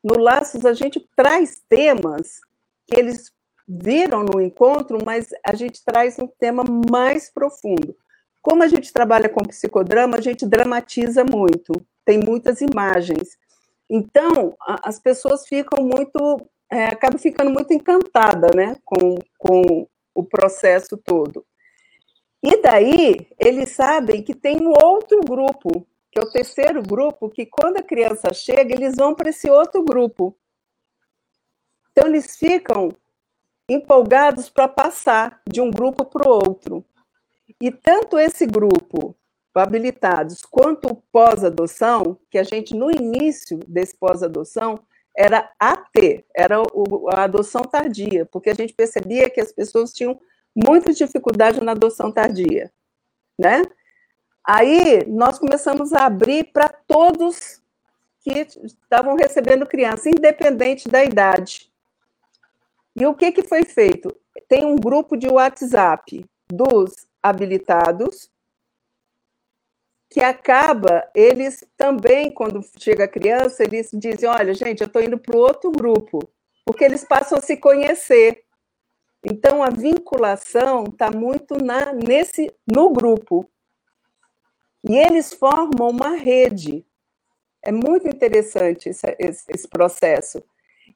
[0.02, 2.40] No Laços a gente traz temas
[2.86, 3.32] que eles
[3.66, 7.96] viram no encontro, mas a gente traz um tema mais profundo.
[8.42, 11.72] Como a gente trabalha com psicodrama, a gente dramatiza muito,
[12.04, 13.38] tem muitas imagens.
[13.88, 20.24] Então, a, as pessoas ficam muito, é, acabam ficando muito encantadas né, com, com o
[20.24, 21.44] processo todo.
[22.42, 27.46] E daí, eles sabem que tem um outro grupo, que é o terceiro grupo, que
[27.46, 30.36] quando a criança chega, eles vão para esse outro grupo.
[31.90, 32.94] Então, eles ficam
[33.68, 36.84] empolgados para passar de um grupo para o outro.
[37.60, 39.16] E tanto esse grupo
[39.60, 44.80] habilitados quanto pós-adoção, que a gente no início desse pós-adoção
[45.16, 46.56] era AT, era
[47.10, 50.18] a adoção tardia, porque a gente percebia que as pessoas tinham
[50.54, 52.72] muita dificuldade na adoção tardia,
[53.38, 53.62] né?
[54.46, 57.62] Aí nós começamos a abrir para todos
[58.20, 61.70] que estavam recebendo criança, independente da idade.
[62.96, 64.14] E o que, que foi feito?
[64.48, 68.30] Tem um grupo de WhatsApp dos habilitados,
[70.14, 75.18] que acaba, eles também, quando chega a criança, eles dizem, olha, gente, eu estou indo
[75.18, 76.20] para o outro grupo,
[76.64, 78.44] porque eles passam a se conhecer.
[79.24, 83.50] Então, a vinculação está muito na, nesse, no grupo.
[84.88, 86.86] E eles formam uma rede.
[87.60, 90.40] É muito interessante esse, esse, esse processo.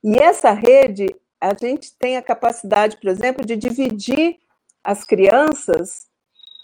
[0.01, 4.39] E essa rede, a gente tem a capacidade, por exemplo, de dividir
[4.85, 6.07] as crianças,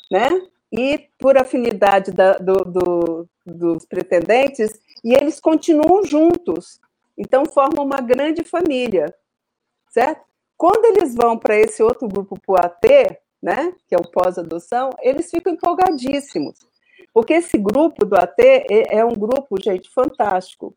[0.08, 0.30] né?
[0.76, 4.72] E por afinidade da, do, do, dos pretendentes,
[5.04, 6.80] e eles continuam juntos.
[7.16, 9.14] Então, formam uma grande família,
[9.90, 10.24] certo?
[10.56, 15.52] Quando eles vão para esse outro grupo, AT, né, que é o pós-adoção, eles ficam
[15.52, 16.58] empolgadíssimos.
[17.12, 20.74] Porque esse grupo do AT é, é um grupo, gente, fantástico.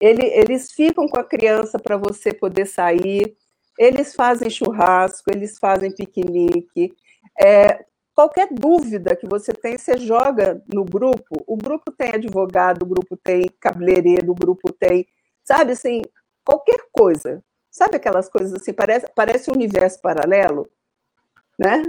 [0.00, 3.36] Ele, eles ficam com a criança para você poder sair,
[3.78, 6.94] eles fazem churrasco, eles fazem piquenique.
[7.40, 7.84] É,
[8.20, 11.42] qualquer dúvida que você tem, você joga no grupo.
[11.46, 15.06] O grupo tem advogado, o grupo tem cabeleireiro, o grupo tem,
[15.42, 16.02] sabe assim,
[16.44, 17.42] qualquer coisa.
[17.70, 20.68] Sabe aquelas coisas assim, parece, parece um universo paralelo,
[21.58, 21.82] né?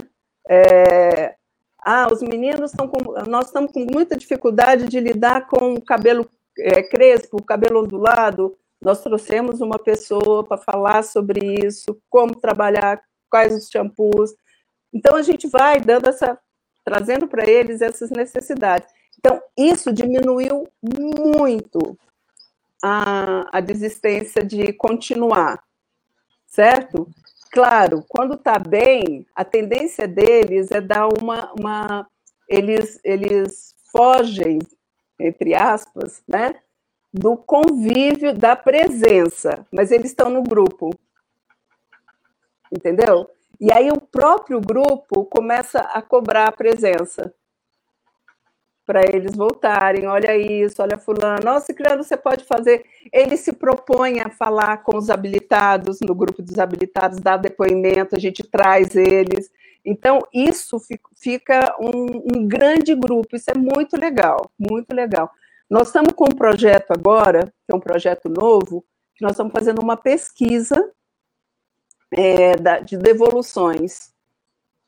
[0.48, 1.34] É,
[1.78, 3.12] ah, os meninos estão com.
[3.28, 8.56] Nós estamos com muita dificuldade de lidar com o cabelo é, crespo, cabelo ondulado.
[8.80, 14.32] Nós trouxemos uma pessoa para falar sobre isso, como trabalhar, quais os shampoos.
[14.92, 16.38] Então a gente vai dando essa,
[16.84, 18.88] trazendo para eles essas necessidades.
[19.18, 21.96] Então isso diminuiu muito
[22.82, 25.62] a, a desistência de continuar,
[26.46, 27.08] certo?
[27.52, 32.06] Claro, quando está bem, a tendência deles é dar uma, uma
[32.48, 34.58] eles, eles fogem,
[35.20, 36.56] entre aspas, né,
[37.12, 40.90] do convívio, da presença, mas eles estão no grupo.
[42.74, 43.30] Entendeu?
[43.62, 47.32] E aí o próprio grupo começa a cobrar a presença
[48.84, 50.08] para eles voltarem.
[50.08, 51.44] Olha isso, olha fulano.
[51.44, 52.84] Nossa, criando você pode fazer.
[53.12, 58.18] Ele se propõe a falar com os habilitados, no grupo dos habilitados, dar depoimento, a
[58.18, 59.48] gente traz eles.
[59.84, 60.80] Então, isso
[61.14, 65.30] fica um, um grande grupo, isso é muito legal, muito legal.
[65.70, 68.84] Nós estamos com um projeto agora, que é um projeto novo,
[69.14, 70.92] que nós estamos fazendo uma pesquisa
[72.12, 74.12] é, da, de devoluções,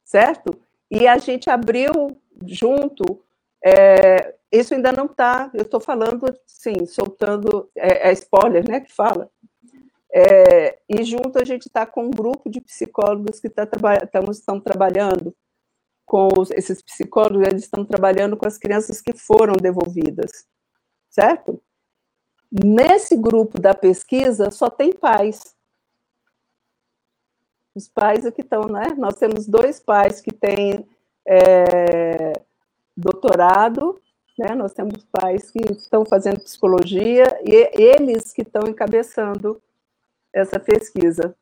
[0.04, 0.58] certo?
[0.90, 2.16] E a gente abriu
[2.46, 3.24] junto
[3.64, 8.92] é, isso ainda não está, eu estou falando, sim, soltando, é, é, spoiler, né, que
[8.92, 9.30] fala.
[10.12, 13.66] É, e junto a gente está com um grupo de psicólogos que tá,
[14.30, 15.34] estão trabalhando
[16.06, 20.46] com os, esses psicólogos, eles estão trabalhando com as crianças que foram devolvidas,
[21.10, 21.60] certo?
[22.52, 25.53] Nesse grupo da pesquisa só tem pais.
[27.74, 28.94] Os pais aqui estão, né?
[28.96, 30.86] Nós temos dois pais que têm
[31.26, 32.32] é,
[32.96, 34.00] doutorado,
[34.38, 34.54] né?
[34.54, 39.60] Nós temos pais que estão fazendo psicologia e eles que estão encabeçando
[40.32, 41.34] essa pesquisa.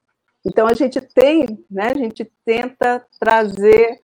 [0.45, 1.89] Então a gente tem, né?
[1.89, 4.01] A gente tenta trazer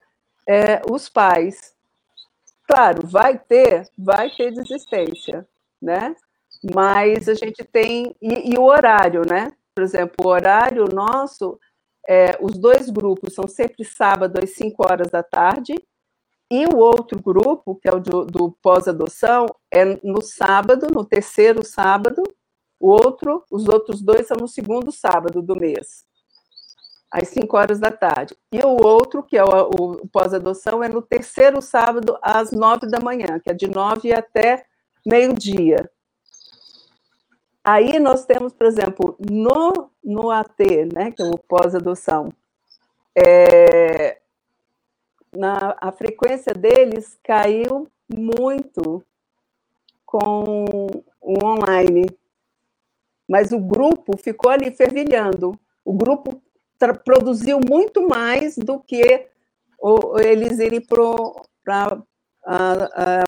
[0.47, 1.74] é, os pais.
[2.66, 5.46] Claro, vai ter, vai ter desistência,
[5.80, 6.14] né?
[6.75, 9.53] Mas a gente tem e, e o horário, né?
[9.75, 11.59] Por exemplo, o horário nosso,
[12.07, 15.75] é, os dois grupos são sempre sábado às 5 horas da tarde
[16.50, 21.64] e o outro grupo, que é o do, do pós-adoção, é no sábado, no terceiro
[21.64, 22.22] sábado.
[22.80, 26.04] O outro, os outros dois são no segundo sábado do mês,
[27.11, 28.34] às 5 horas da tarde.
[28.50, 33.00] E o outro, que é o, o pós-adoção, é no terceiro sábado, às 9 da
[33.00, 34.64] manhã, que é de 9 até
[35.04, 35.91] meio-dia.
[37.70, 40.58] Aí nós temos, por exemplo, no, no AT,
[40.90, 42.32] né, que é o pós-adoção,
[43.14, 44.16] é,
[45.30, 49.04] na, a frequência deles caiu muito
[50.07, 50.86] com
[51.20, 52.07] o online.
[53.28, 55.53] Mas o grupo ficou ali fervilhando.
[55.84, 56.40] O grupo
[57.04, 59.28] produziu muito mais do que
[59.78, 61.03] o, eles irem para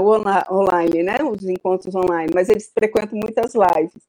[0.00, 0.14] o
[0.50, 1.18] online, né?
[1.30, 4.00] os encontros online, mas eles frequentam muitas lives.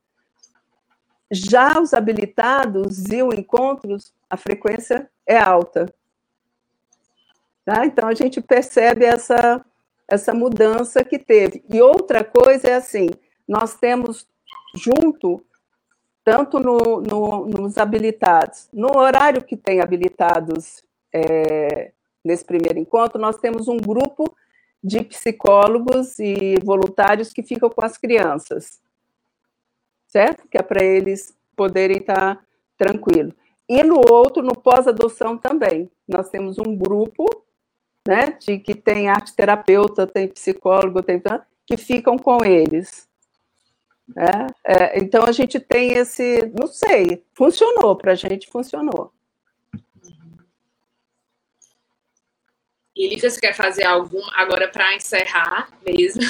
[1.31, 5.85] Já os habilitados e o encontros, a frequência é alta.
[7.63, 7.85] Tá?
[7.85, 9.63] Então, a gente percebe essa,
[10.07, 11.63] essa mudança que teve.
[11.69, 13.09] E outra coisa é assim:
[13.47, 14.27] nós temos
[14.75, 15.43] junto,
[16.23, 20.83] tanto no, no, nos habilitados, no horário que tem habilitados
[21.13, 21.91] é,
[22.23, 24.35] nesse primeiro encontro, nós temos um grupo
[24.83, 28.79] de psicólogos e voluntários que ficam com as crianças,
[30.11, 30.47] certo?
[30.47, 32.45] Que é para eles poderem estar
[32.77, 33.33] tranquilos.
[33.67, 37.25] E no outro, no pós-adoção também, nós temos um grupo
[38.07, 38.31] né?
[38.39, 41.21] De que tem arte terapeuta, tem psicólogo, tem
[41.65, 43.07] que ficam com eles.
[44.17, 49.13] É, é, então a gente tem esse, não sei, funcionou para a gente, funcionou.
[52.93, 56.21] E você quer fazer algum, agora para encerrar mesmo,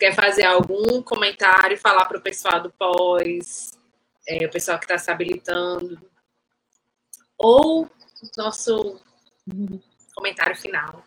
[0.00, 3.78] quer fazer algum comentário, falar para o pessoal do pós,
[4.26, 6.00] é, o pessoal que está se habilitando,
[7.38, 7.88] ou
[8.36, 8.98] nosso
[10.14, 11.04] comentário final?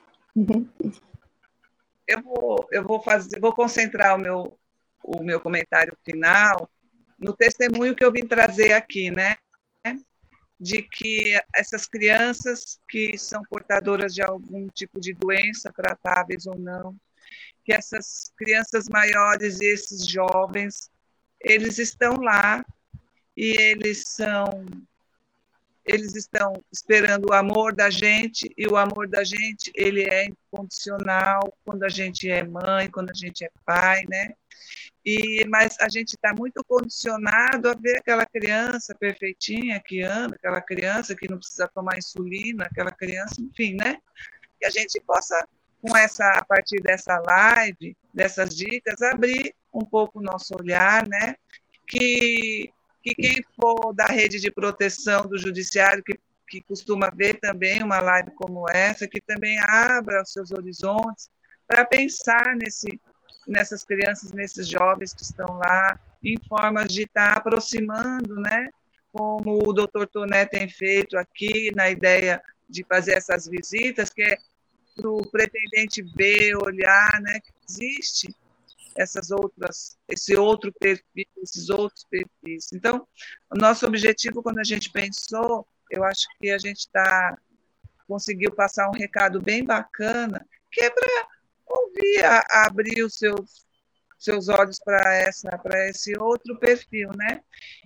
[2.07, 4.60] Eu vou, eu vou fazer, vou concentrar o meu,
[5.03, 6.70] o meu comentário final
[7.18, 9.38] no testemunho que eu vim trazer aqui, né?
[10.60, 16.95] de que essas crianças que são portadoras de algum tipo de doença, tratáveis ou não,
[17.64, 20.90] que essas crianças maiores e esses jovens,
[21.40, 22.65] eles estão lá
[23.35, 24.65] e eles são
[25.85, 31.53] eles estão esperando o amor da gente e o amor da gente ele é incondicional
[31.65, 34.34] quando a gente é mãe, quando a gente é pai, né?
[35.06, 40.61] E, mas a gente está muito condicionado a ver aquela criança perfeitinha que anda, aquela
[40.61, 43.98] criança que não precisa tomar insulina, aquela criança, enfim, né?
[44.57, 45.45] Que a gente possa,
[45.84, 51.35] com essa, a partir dessa live, dessas dicas, abrir um pouco o nosso olhar, né?
[51.85, 52.72] Que,
[53.03, 57.99] que quem for da rede de proteção do judiciário, que, que costuma ver também uma
[57.99, 61.30] live como essa, que também abra os seus horizontes
[61.68, 62.88] para pensar nesse
[63.45, 68.69] nessas crianças, nesses jovens que estão lá, em formas de estar aproximando, né?
[69.11, 74.38] Como o doutor Toné tem feito aqui, na ideia de fazer essas visitas, que é
[74.95, 77.40] para o pretendente ver, olhar, né?
[77.40, 78.36] Que existe
[78.95, 82.72] essas outras, esse outro perfil, esses outros perfis.
[82.74, 83.07] Então,
[83.49, 87.38] o nosso objetivo, quando a gente pensou, eu acho que a gente está
[88.07, 91.28] conseguiu passar um recado bem bacana, que é para
[91.65, 93.65] ouvir, a, abrir os seus,
[94.20, 97.41] seus olhos para essa para esse outro perfil, né?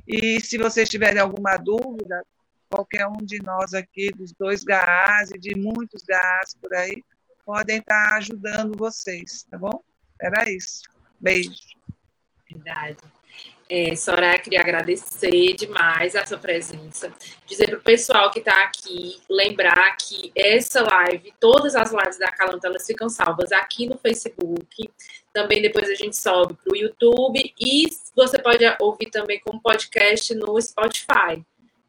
[0.08, 2.26] E se vocês tiverem alguma dúvida,
[2.70, 7.04] qualquer um de nós aqui, dos dois GAAs e de muitos GAAs por aí,
[7.46, 9.82] podem estar ajudando vocês, tá bom?
[10.20, 10.84] Era isso.
[11.20, 11.52] Beijo.
[12.52, 12.98] Verdade.
[13.70, 17.12] É, Soraya, queria agradecer demais a sua presença.
[17.46, 22.32] Dizer para o pessoal que está aqui, lembrar que essa live, todas as lives da
[22.32, 24.90] Calanta, elas ficam salvas aqui no Facebook.
[25.34, 30.34] Também depois a gente sobe para o YouTube e você pode ouvir também como podcast
[30.34, 31.46] no Spotify,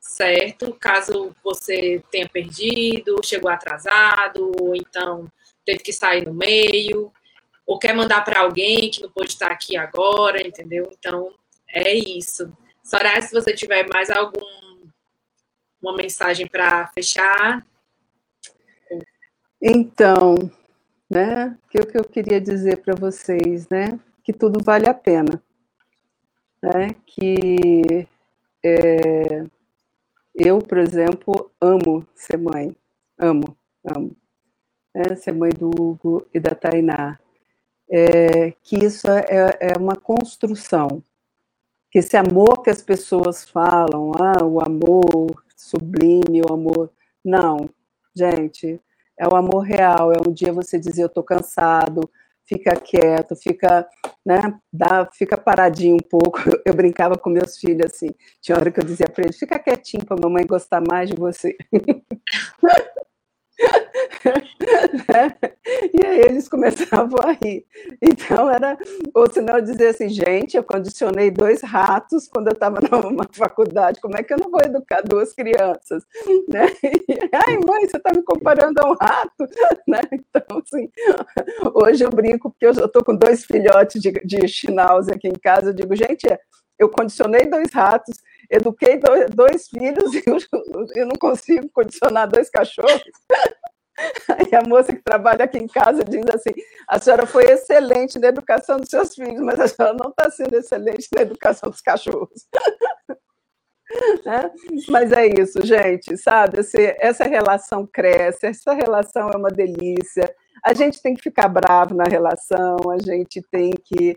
[0.09, 0.75] certo?
[0.81, 5.31] Caso você tenha perdido, chegou atrasado, ou então
[5.65, 7.13] teve que sair no meio,
[7.67, 10.91] ou quer mandar para alguém que não pode estar aqui agora, entendeu?
[10.99, 11.33] Então,
[11.69, 12.51] é isso.
[12.83, 14.41] Soraya, se você tiver mais algum
[15.81, 17.65] uma mensagem para fechar.
[19.63, 20.35] Então,
[21.09, 25.41] né, que o que eu queria dizer para vocês, né, que tudo vale a pena,
[26.63, 28.09] né, que
[28.65, 29.45] é,
[30.39, 32.75] eu, por exemplo, amo ser mãe,
[33.19, 34.17] amo, amo,
[34.95, 37.19] né, ser mãe do Hugo e da Tainá,
[37.91, 41.03] é, que isso é, é uma construção,
[41.91, 46.91] que esse amor que as pessoas falam, ah, o amor sublime, o amor.
[47.25, 47.69] Não,
[48.15, 48.81] gente,
[49.19, 50.13] é o amor real.
[50.13, 52.09] É um dia você dizer, eu estou cansado,
[52.49, 53.87] fica quieto, fica,
[54.25, 54.41] né,
[54.73, 56.39] dá, fica paradinho um pouco.
[56.65, 58.09] Eu brincava com meus filhos assim,
[58.41, 61.17] tinha hora que eu dizia para eles, fica quietinho para a mamãe gostar mais de
[61.17, 61.57] você.
[65.93, 67.67] e aí eles começavam a rir.
[68.01, 68.79] Então era,
[69.15, 74.17] ou senão dizia assim, gente, eu condicionei dois ratos quando eu estava numa faculdade, como
[74.17, 76.05] é que eu não vou educar duas crianças?
[76.49, 76.67] Né?
[77.33, 79.45] Ai, mãe, você está me comparando a um rato?
[79.87, 80.01] Né?
[80.13, 80.91] Então, assim,
[81.75, 85.75] hoje eu brinco, porque eu estou com dois filhotes de, de aqui em casa, eu
[85.75, 86.27] digo, gente,
[86.79, 88.17] eu condicionei dois ratos,
[88.51, 90.23] eduquei dois, dois filhos e
[90.95, 93.03] eu, não consigo condicionar dois cachorros.
[94.49, 96.51] E a moça que trabalha aqui em casa diz assim:
[96.87, 100.55] a senhora foi excelente na educação dos seus filhos, mas a senhora não está sendo
[100.55, 102.47] excelente na educação dos cachorros.
[104.27, 104.51] É?
[104.91, 106.59] Mas é isso, gente, sabe?
[106.99, 110.31] Essa relação cresce, essa relação é uma delícia.
[110.63, 114.15] A gente tem que ficar bravo na relação, a gente tem que,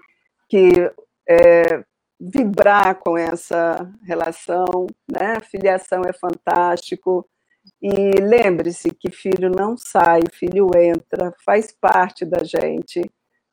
[0.49, 0.91] que
[1.25, 1.83] é,
[2.21, 5.39] vibrar com essa relação, né?
[5.39, 7.27] Filiação é fantástico.
[7.81, 13.01] E lembre-se que filho não sai, filho entra, faz parte da gente,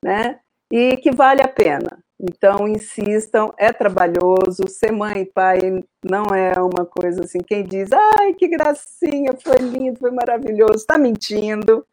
[0.04, 0.40] né?
[0.70, 1.98] E que vale a pena.
[2.20, 5.58] Então, insistam, é trabalhoso, ser mãe e pai
[6.04, 10.98] não é uma coisa assim, quem diz, ai, que gracinha, foi lindo, foi maravilhoso, está
[10.98, 11.86] mentindo,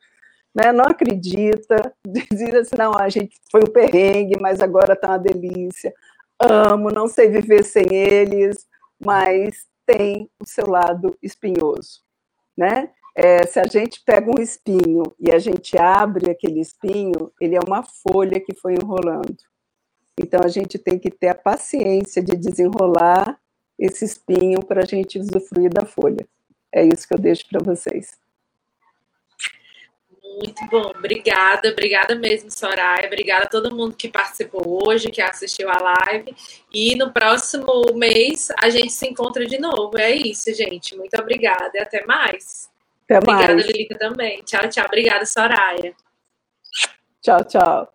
[0.56, 5.19] né, não acredita, dizia assim, não, a gente foi um perrengue, mas agora está uma
[5.19, 5.93] delícia,
[6.45, 8.65] amo, não sei viver sem eles,
[9.03, 12.01] mas tem o seu lado espinhoso,
[12.57, 12.89] né?
[13.15, 17.59] É, se a gente pega um espinho e a gente abre aquele espinho, ele é
[17.65, 19.38] uma folha que foi enrolando.
[20.19, 23.39] Então a gente tem que ter a paciência de desenrolar
[23.80, 26.27] esse espinho para a gente usufruir da folha.
[26.73, 28.17] É isso que eu deixo para vocês.
[30.36, 33.07] Muito bom, obrigada, obrigada mesmo, Soraya.
[33.07, 36.36] Obrigada a todo mundo que participou hoje, que assistiu a live.
[36.74, 39.98] E no próximo mês a gente se encontra de novo.
[39.98, 40.95] É isso, gente.
[40.98, 42.70] Muito obrigada e até mais.
[43.06, 43.66] Até obrigada, mais.
[43.66, 44.41] Lilica, também.
[44.44, 44.86] Tchau, tchau.
[44.86, 45.94] Obrigada, Soraya.
[47.22, 47.94] Tchau, tchau.